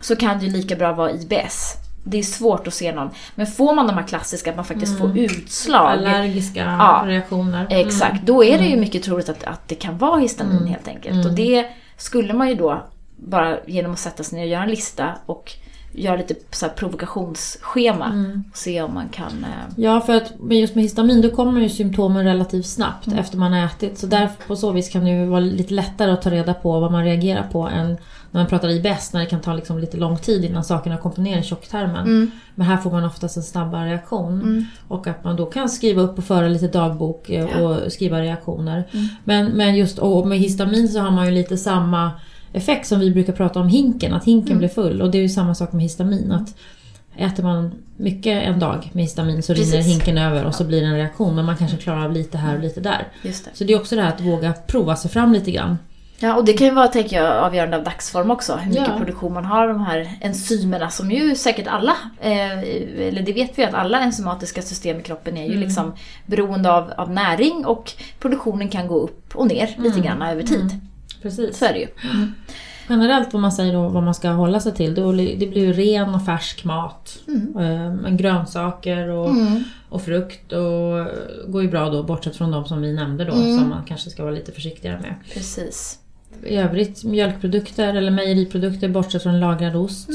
så 0.00 0.16
kan 0.16 0.38
det 0.38 0.46
ju 0.46 0.52
lika 0.52 0.76
bra 0.76 0.92
vara 0.92 1.10
IBS. 1.10 1.74
Det 2.04 2.18
är 2.18 2.22
svårt 2.22 2.66
att 2.66 2.74
se 2.74 2.92
någon. 2.92 3.10
Men 3.34 3.46
får 3.46 3.74
man 3.74 3.86
de 3.86 3.96
här 3.96 4.06
klassiska, 4.06 4.50
att 4.50 4.56
man 4.56 4.64
faktiskt 4.64 4.98
får 4.98 5.18
utslag. 5.18 5.90
Allergiska 5.92 6.60
Ja. 6.60 7.02
reaktioner. 7.06 7.66
Exakt, 7.70 8.22
då 8.22 8.44
är 8.44 8.58
det 8.58 8.64
ju 8.64 8.76
mycket 8.76 9.02
troligt 9.02 9.28
att, 9.28 9.44
att 9.44 9.68
det 9.68 9.74
kan 9.74 9.98
vara 9.98 10.18
histamin 10.20 10.66
helt 10.66 10.88
enkelt. 10.88 11.26
Och 11.26 11.32
det 11.32 11.66
skulle 11.96 12.34
man 12.34 12.48
ju 12.48 12.54
då 12.54 12.82
bara 13.16 13.56
genom 13.66 13.92
att 13.92 13.98
sätta 13.98 14.22
sig 14.22 14.38
ner 14.38 14.44
och 14.44 14.50
göra 14.50 14.62
en 14.62 14.70
lista 14.70 15.08
och 15.26 15.52
göra 15.92 16.16
lite 16.16 16.34
så 16.50 16.68
provokationsschema 16.68 18.06
och 18.50 18.56
se 18.56 18.82
om 18.82 18.94
man 18.94 19.08
kan... 19.08 19.44
eh, 19.44 19.74
Ja, 19.76 20.00
för 20.00 20.14
att 20.16 20.32
men 20.40 20.58
just 20.58 20.74
med 20.74 20.84
histamin 20.84 21.20
då 21.20 21.30
kommer 21.30 21.60
ju 21.60 21.68
symptomen 21.68 22.24
relativt 22.24 22.66
snabbt 22.66 23.08
efter 23.18 23.38
man 23.38 23.52
har 23.52 23.64
ätit. 23.66 23.98
Så 23.98 24.06
där, 24.06 24.28
på 24.46 24.56
så 24.56 24.72
vis 24.72 24.88
kan 24.90 25.04
det 25.04 25.10
ju 25.10 25.26
vara 25.26 25.40
lite 25.40 25.74
lättare 25.74 26.10
att 26.10 26.22
ta 26.22 26.30
reda 26.30 26.54
på 26.54 26.80
vad 26.80 26.92
man 26.92 27.04
reagerar 27.04 27.48
på 27.52 27.68
än 27.68 27.96
när 28.30 28.40
man 28.40 28.46
pratar 28.46 28.68
IBS 28.68 29.12
när 29.12 29.20
det 29.20 29.26
kan 29.26 29.40
ta 29.40 29.52
liksom 29.54 29.78
lite 29.78 29.96
lång 29.96 30.18
tid 30.18 30.44
innan 30.44 30.64
sakerna 30.64 30.96
kommer 30.96 31.18
ner 31.18 31.38
i 31.38 31.42
tjocktarmen. 31.42 32.30
Men 32.54 32.66
här 32.66 32.76
får 32.76 32.90
man 32.90 33.04
oftast 33.04 33.36
en 33.36 33.42
snabbare 33.42 33.88
reaktion. 33.90 34.66
Och 34.88 35.06
att 35.06 35.24
man 35.24 35.36
då 35.36 35.46
kan 35.46 35.68
skriva 35.68 36.02
upp 36.02 36.18
och 36.18 36.24
föra 36.24 36.48
lite 36.48 36.68
dagbok 36.68 37.30
eh, 37.30 37.62
och 37.62 37.92
skriva 37.92 38.20
reaktioner. 38.20 38.84
Men, 39.24 39.46
men 39.46 39.76
just 39.76 39.98
och 39.98 40.26
med 40.26 40.38
histamin 40.38 40.88
så 40.88 41.00
har 41.00 41.10
man 41.10 41.26
ju 41.26 41.32
lite 41.32 41.56
samma 41.56 42.10
effekt 42.52 42.86
som 42.86 43.00
vi 43.00 43.10
brukar 43.10 43.32
prata 43.32 43.60
om 43.60 43.68
hinken, 43.68 44.14
att 44.14 44.24
hinken 44.24 44.58
blir 44.58 44.68
full. 44.68 45.02
Och 45.02 45.10
det 45.10 45.18
är 45.18 45.22
ju 45.22 45.28
samma 45.28 45.54
sak 45.54 45.72
med 45.72 45.82
histamin. 45.82 46.32
Att 46.32 46.54
Äter 47.16 47.42
man 47.42 47.72
mycket 47.96 48.42
en 48.42 48.58
dag 48.58 48.90
med 48.92 49.04
histamin 49.04 49.42
så 49.42 49.52
rinner 49.54 49.64
Precis. 49.72 49.86
hinken 49.94 50.18
över 50.18 50.44
och 50.44 50.54
så 50.54 50.64
blir 50.64 50.80
det 50.80 50.86
en 50.86 50.94
reaktion 50.94 51.34
men 51.34 51.44
man 51.44 51.56
kanske 51.56 51.76
klarar 51.76 52.04
av 52.04 52.12
lite 52.12 52.38
här 52.38 52.54
och 52.56 52.62
lite 52.62 52.80
där. 52.80 53.08
Det. 53.22 53.32
Så 53.52 53.64
det 53.64 53.72
är 53.72 53.80
också 53.80 53.96
det 53.96 54.02
här 54.02 54.08
att 54.08 54.20
våga 54.20 54.52
prova 54.66 54.96
sig 54.96 55.10
fram 55.10 55.32
lite 55.32 55.50
grann. 55.50 55.78
Ja, 56.18 56.34
och 56.36 56.44
det 56.44 56.52
kan 56.52 56.66
ju 56.66 56.72
vara, 56.72 56.88
tänker 56.88 57.16
jag, 57.22 57.36
avgörande 57.36 57.76
av 57.76 57.84
dagsform 57.84 58.30
också. 58.30 58.56
Hur 58.56 58.68
mycket 58.70 58.88
Ja. 58.88 58.96
produktion 58.98 59.32
man 59.32 59.44
har 59.44 59.62
av 59.62 59.68
de 59.68 59.80
här 59.84 60.18
enzymerna 60.20 60.90
som 60.90 61.10
ju 61.10 61.34
säkert 61.34 61.66
alla, 61.66 61.96
eh, 62.20 62.58
eller 63.08 63.22
det 63.22 63.32
vet 63.32 63.58
vi 63.58 63.64
att 63.64 63.74
alla 63.74 64.00
enzymatiska 64.00 64.62
system 64.62 65.00
i 65.00 65.02
kroppen 65.02 65.36
är 65.36 65.46
ju 65.48 65.56
liksom 65.56 65.92
beroende 66.26 66.72
av, 66.72 66.92
av 66.96 67.10
näring 67.10 67.66
och 67.66 67.92
produktionen 68.20 68.68
kan 68.68 68.86
gå 68.88 68.98
upp 68.98 69.36
och 69.36 69.46
ner 69.46 69.70
lite 69.78 70.00
grann 70.00 70.22
över 70.22 70.42
tid. 70.42 70.80
Precis. 71.22 71.58
Så 71.58 71.64
är 71.64 71.72
det 71.72 71.78
ju. 71.78 71.88
Generellt 72.92 73.32
vad 73.32 73.42
man 73.42 73.52
säger 73.52 73.72
då, 73.72 73.88
vad 73.88 74.02
man 74.02 74.14
ska 74.14 74.30
hålla 74.30 74.60
sig 74.60 74.74
till, 74.74 74.94
då, 74.94 75.12
det 75.12 75.50
blir 75.50 75.58
ju 75.58 75.72
ren 75.72 76.14
och 76.14 76.24
färsk 76.24 76.64
mat. 76.64 77.18
Eh, 77.28 77.94
Men 77.94 78.16
grönsaker 78.16 79.08
och, 79.08 79.30
och 79.88 80.02
frukt 80.02 80.52
och 80.52 81.06
går 81.52 81.62
ju 81.62 81.68
bra 81.70 81.90
då 81.90 82.02
bortsett 82.02 82.36
från 82.36 82.50
de 82.50 82.64
som 82.64 82.82
vi 82.82 82.92
nämnde 82.92 83.24
då 83.24 83.32
som 83.32 83.68
man 83.68 83.84
kanske 83.86 84.10
ska 84.10 84.22
vara 84.22 84.34
lite 84.34 84.52
försiktigare 84.52 85.00
med. 85.00 85.14
Precis. 85.34 85.98
I 86.46 86.56
övrigt 86.56 87.04
mjölkprodukter 87.04 87.94
eller 87.94 88.10
mejeriprodukter 88.10 88.88
bortsett 88.88 89.22
från 89.22 89.40
lagrad 89.40 89.76
ost. 89.76 90.08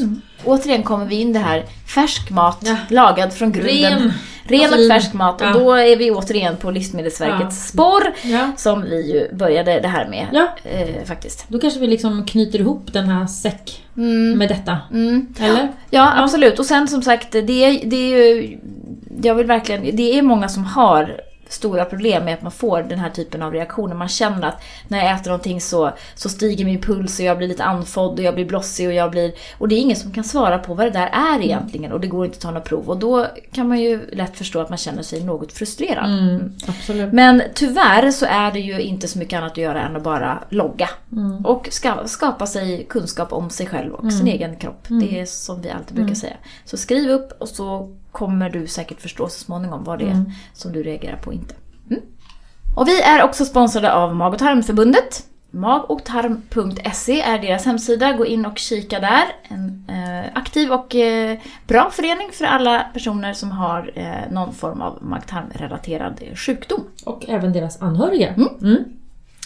Återigen 0.46 0.84
kommer 0.84 1.06
vi 1.06 1.16
in 1.16 1.34
det 1.34 1.40
här 1.40 1.66
färsk 1.96 2.30
mat, 2.30 2.58
Ja. 2.66 2.76
lagad 2.90 3.34
från 3.34 3.52
grunden. 3.52 3.74
Ren. 3.84 4.14
Ren 4.44 4.74
och 4.74 4.88
färsk 4.90 5.14
mat. 5.14 5.42
Och 5.42 5.48
Ja. 5.48 5.54
då 5.54 5.72
är 5.74 5.98
vi 5.98 6.12
återigen 6.12 6.58
på 6.58 6.72
Livsmedelsverkets 6.72 7.68
spår. 7.68 8.04
Ja. 8.24 8.52
Som 8.58 8.82
vi 8.82 9.12
ju 9.14 9.36
började 9.36 9.80
det 9.80 9.88
här 9.88 10.08
med 10.08 10.48
eh, 10.64 11.06
faktiskt. 11.06 11.46
Då 11.50 11.60
kanske 11.60 11.80
vi 11.80 11.88
liksom 11.88 12.26
knyter 12.26 12.60
ihop 12.60 12.94
den 12.94 13.10
här 13.10 13.28
säck 13.28 13.84
med 14.38 14.50
detta. 14.50 14.78
Mm. 14.92 15.28
Eller? 15.40 15.68
Ja, 15.90 16.14
absolut. 16.16 16.60
Och 16.60 16.66
sen 16.66 16.88
som 16.88 17.02
sagt, 17.02 17.32
det 17.32 17.66
är, 17.66 17.90
det 17.90 17.96
är 17.96 18.18
ju... 18.18 18.58
Jag 19.24 19.36
vill 19.36 19.46
verkligen... 19.48 19.96
Det 19.96 20.18
är 20.18 20.22
många 20.22 20.50
som 20.50 20.66
har 20.66 21.22
stora 21.50 21.86
problem 21.86 22.26
med 22.26 22.34
att 22.34 22.42
man 22.42 22.52
får 22.52 22.82
den 22.82 23.00
här 23.00 23.10
typen 23.10 23.42
av 23.42 23.54
reaktioner. 23.54 23.96
Man 23.96 24.08
känner 24.08 24.48
att 24.48 24.64
när 24.88 24.98
jag 24.98 25.16
äter 25.16 25.30
någonting 25.30 25.62
så, 25.62 25.92
så 26.16 26.30
stiger 26.30 26.66
min 26.66 26.82
puls 26.82 27.20
och 27.20 27.26
jag 27.26 27.38
blir 27.38 27.48
lite 27.48 27.64
andfådd 27.64 28.20
och 28.20 28.26
jag 28.26 28.36
blir 28.36 28.46
blossig 28.46 28.88
och 28.88 28.94
jag 28.94 29.12
blir... 29.12 29.34
Och 29.58 29.68
det 29.68 29.76
är 29.76 29.80
ingen 29.80 29.98
som 29.98 30.12
kan 30.12 30.24
svara 30.24 30.58
på 30.58 30.74
vad 30.74 30.86
det 30.86 30.90
där 30.90 31.08
är 31.08 31.42
egentligen 31.42 31.92
och 31.92 32.00
det 32.00 32.08
går 32.08 32.26
inte 32.26 32.36
att 32.36 32.42
ta 32.42 32.48
några 32.48 32.62
prov. 32.62 32.90
Och 32.90 32.98
då 32.98 33.26
kan 33.52 33.68
man 33.68 33.80
ju 33.80 34.10
lätt 34.12 34.38
förstå 34.38 34.60
att 34.60 34.70
man 34.70 34.78
känner 34.78 35.04
sig 35.04 35.24
något 35.24 35.52
frustrerad. 35.52 36.06
Mm, 36.06 36.54
absolut. 36.68 37.14
Men 37.14 37.42
tyvärr 37.54 38.12
så 38.12 38.26
är 38.26 38.52
det 38.52 38.60
ju 38.60 38.82
inte 38.82 39.08
så 39.08 39.20
mycket 39.20 39.38
annat 39.38 39.52
att 39.52 39.58
göra 39.58 39.82
än 39.82 39.96
att 39.96 40.04
bara 40.04 40.44
logga. 40.50 40.90
Mm. 41.12 41.46
Och 41.46 41.68
ska, 41.72 41.94
skapa 42.06 42.48
sig 42.48 42.86
kunskap 42.90 43.34
om 43.34 43.50
sig 43.50 43.66
själv 43.66 43.94
och 43.94 44.14
sin 44.14 44.28
egen 44.28 44.56
kropp. 44.56 44.90
Mm. 44.90 45.08
Det 45.08 45.20
är 45.20 45.26
som 45.26 45.62
vi 45.62 45.70
alltid 45.70 45.96
brukar 45.96 46.16
säga. 46.16 46.34
Så 46.66 46.78
skriv 46.78 47.10
upp 47.10 47.42
och 47.42 47.48
så 47.48 47.96
kommer 48.18 48.50
du 48.50 48.68
säkert 48.68 49.02
förstå 49.02 49.30
så 49.30 49.40
småningom 49.40 49.84
vad 49.84 50.00
det 50.00 50.06
är 50.06 50.12
Mm. 50.12 50.32
som 50.54 50.72
du 50.72 50.84
reagerar 50.84 51.18
på 51.18 51.28
och 51.28 51.34
inte. 51.34 51.56
Mm. 51.90 52.02
Och 52.76 52.88
vi 52.88 53.02
är 53.02 53.24
också 53.24 53.46
sponsrade 53.46 53.94
av 53.94 54.16
Mag 54.16 54.34
och 54.34 54.40
tarmförbundet. 54.40 55.24
Magogtarm.se 55.52 57.22
är 57.22 57.40
deras 57.40 57.66
hemsida. 57.66 58.14
Gå 58.14 58.26
in 58.26 58.46
och 58.46 58.58
kika 58.58 59.00
där. 59.00 59.24
En 59.44 59.86
eh, 59.90 60.32
aktiv 60.34 60.72
och 60.72 60.96
eh, 60.96 61.38
bra 61.68 61.90
förening 61.92 62.30
för 62.34 62.46
alla 62.46 62.80
personer 62.94 63.34
som 63.34 63.52
har 63.52 63.92
eh, 63.96 64.32
någon 64.32 64.54
form 64.54 64.82
av 64.82 64.98
mag-tarmrelaterad 65.04 66.20
eh, 66.22 66.36
sjukdom. 66.36 66.84
Och 67.06 67.26
även 67.30 67.54
deras 67.54 67.82
anhöriga. 67.82 68.34
Mm. 68.34 68.84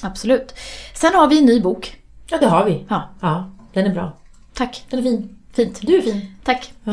Absolut. 0.02 0.54
Sen 0.96 1.16
har 1.16 1.28
vi 1.28 1.40
en 1.40 1.46
ny 1.46 1.62
bok. 1.62 1.98
Ja, 2.28 2.38
det 2.38 2.48
har 2.48 2.66
vi. 2.66 2.86
Ja, 2.90 3.10
Ja, 3.22 3.52
den 3.74 3.86
är 3.86 3.94
bra. 3.94 4.12
tack. 4.54 4.86
Den 4.90 5.00
är 5.00 5.04
fin. 5.04 5.38
Fint. 5.54 5.80
Du 5.82 5.98
är 5.98 6.02
fin. 6.02 6.36
Tack. 6.44 6.74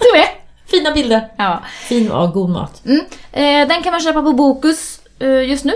Du 0.00 0.18
med. 0.18 0.26
Fina 0.70 0.90
bilder. 0.92 1.28
Ja. 1.36 1.60
Fin 1.88 2.10
och 2.12 2.32
god 2.32 2.50
mat. 2.50 2.82
Mm. 2.86 3.00
Eh, 3.32 3.68
den 3.68 3.82
kan 3.82 3.92
man 3.92 4.00
köpa 4.00 4.22
på 4.22 4.32
Bokus 4.32 5.00
eh, 5.18 5.42
just 5.48 5.64
nu. 5.64 5.72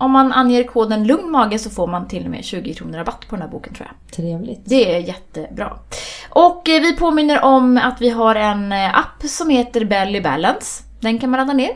Om 0.00 0.10
man 0.10 0.32
anger 0.32 0.64
koden 0.64 1.06
lugn 1.06 1.30
mage 1.30 1.58
så 1.58 1.70
får 1.70 1.86
man 1.86 2.08
till 2.08 2.24
och 2.24 2.30
med 2.30 2.44
20 2.44 2.74
kronor 2.74 2.98
rabatt 2.98 3.28
på 3.28 3.36
den 3.36 3.42
här 3.42 3.48
boken 3.50 3.74
tror 3.74 3.88
jag. 3.88 4.16
Trevligt. 4.16 4.60
Det 4.64 4.94
är 4.94 4.98
jättebra. 5.00 5.72
Och 6.30 6.68
eh, 6.68 6.80
vi 6.82 6.96
påminner 6.96 7.42
om 7.44 7.80
att 7.82 8.00
vi 8.00 8.08
har 8.10 8.34
en 8.34 8.72
eh, 8.72 8.98
app 8.98 9.22
som 9.22 9.48
heter 9.50 9.84
Belly 9.84 10.20
Balance. 10.20 10.82
Den 11.00 11.18
kan 11.18 11.30
man 11.30 11.38
ladda 11.40 11.52
ner. 11.52 11.70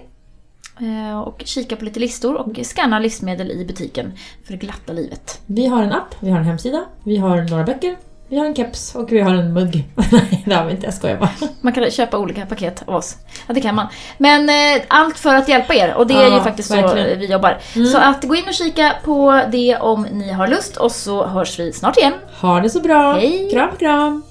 Eh, 0.81 1.20
Och 1.20 1.42
kika 1.44 1.77
på 1.77 1.85
lite 1.85 2.01
listor 2.01 2.35
och 2.35 2.59
scanna 2.62 2.98
livsmedel 2.98 3.51
i 3.51 3.64
butiken 3.64 4.12
för 4.44 4.55
glatta 4.55 4.92
livet. 4.92 5.40
Vi 5.46 5.66
har 5.66 5.83
en 5.83 5.92
app, 5.92 6.14
vi 6.20 6.31
har 6.31 6.38
en 6.38 6.44
hemsida, 6.44 6.85
vi 7.05 7.16
har 7.16 7.37
några 7.51 7.64
böcker, 7.64 7.96
vi 8.32 8.38
har 8.38 8.46
en 8.46 8.54
keps 8.54 8.94
och 8.94 9.12
vi 9.12 9.20
har 9.20 9.34
en 9.34 9.52
mugg. 9.52 9.84
Nej, 10.12 10.42
det 10.46 10.54
har 10.54 10.64
vi 10.64 10.70
inte. 10.70 10.86
Jag 10.86 10.94
skojar 10.94 11.16
bara. 11.16 11.30
Man 11.60 11.72
kan 11.72 11.90
köpa 11.90 12.18
olika 12.18 12.46
paket 12.46 12.82
av 12.86 12.94
oss. 12.94 13.16
Ja, 13.46 13.54
det 13.54 13.60
kan 13.60 13.74
man. 13.74 13.86
Men 14.18 14.48
eh, 14.48 14.82
allt 14.88 15.18
för 15.18 15.34
att 15.34 15.48
hjälpa 15.48 15.74
er 15.74 15.94
och 15.94 16.06
det 16.06 16.14
är 16.14 16.22
Ja, 16.28 16.34
ju 16.36 16.40
faktiskt 16.40 16.68
så 16.68 16.74
verkligen. 16.76 17.06
Mm. 17.06 17.18
vi 17.18 17.26
jobbar. 17.26 17.58
Så 17.92 17.98
att 17.98 18.24
gå 18.24 18.34
in 18.34 18.44
och 18.48 18.54
kika 18.54 18.92
på 19.04 19.42
det 19.52 19.76
om 19.76 20.06
ni 20.12 20.32
har 20.32 20.46
lust 20.46 20.76
och 20.76 20.92
så 20.92 21.26
hörs 21.26 21.58
vi 21.58 21.72
snart 21.72 21.96
igen. 21.96 22.12
Ha 22.40 22.60
det 22.60 22.70
så 22.70 22.80
bra. 22.80 23.12
Hej. 23.12 23.48
Kram, 23.52 23.76
kram. 23.78 24.22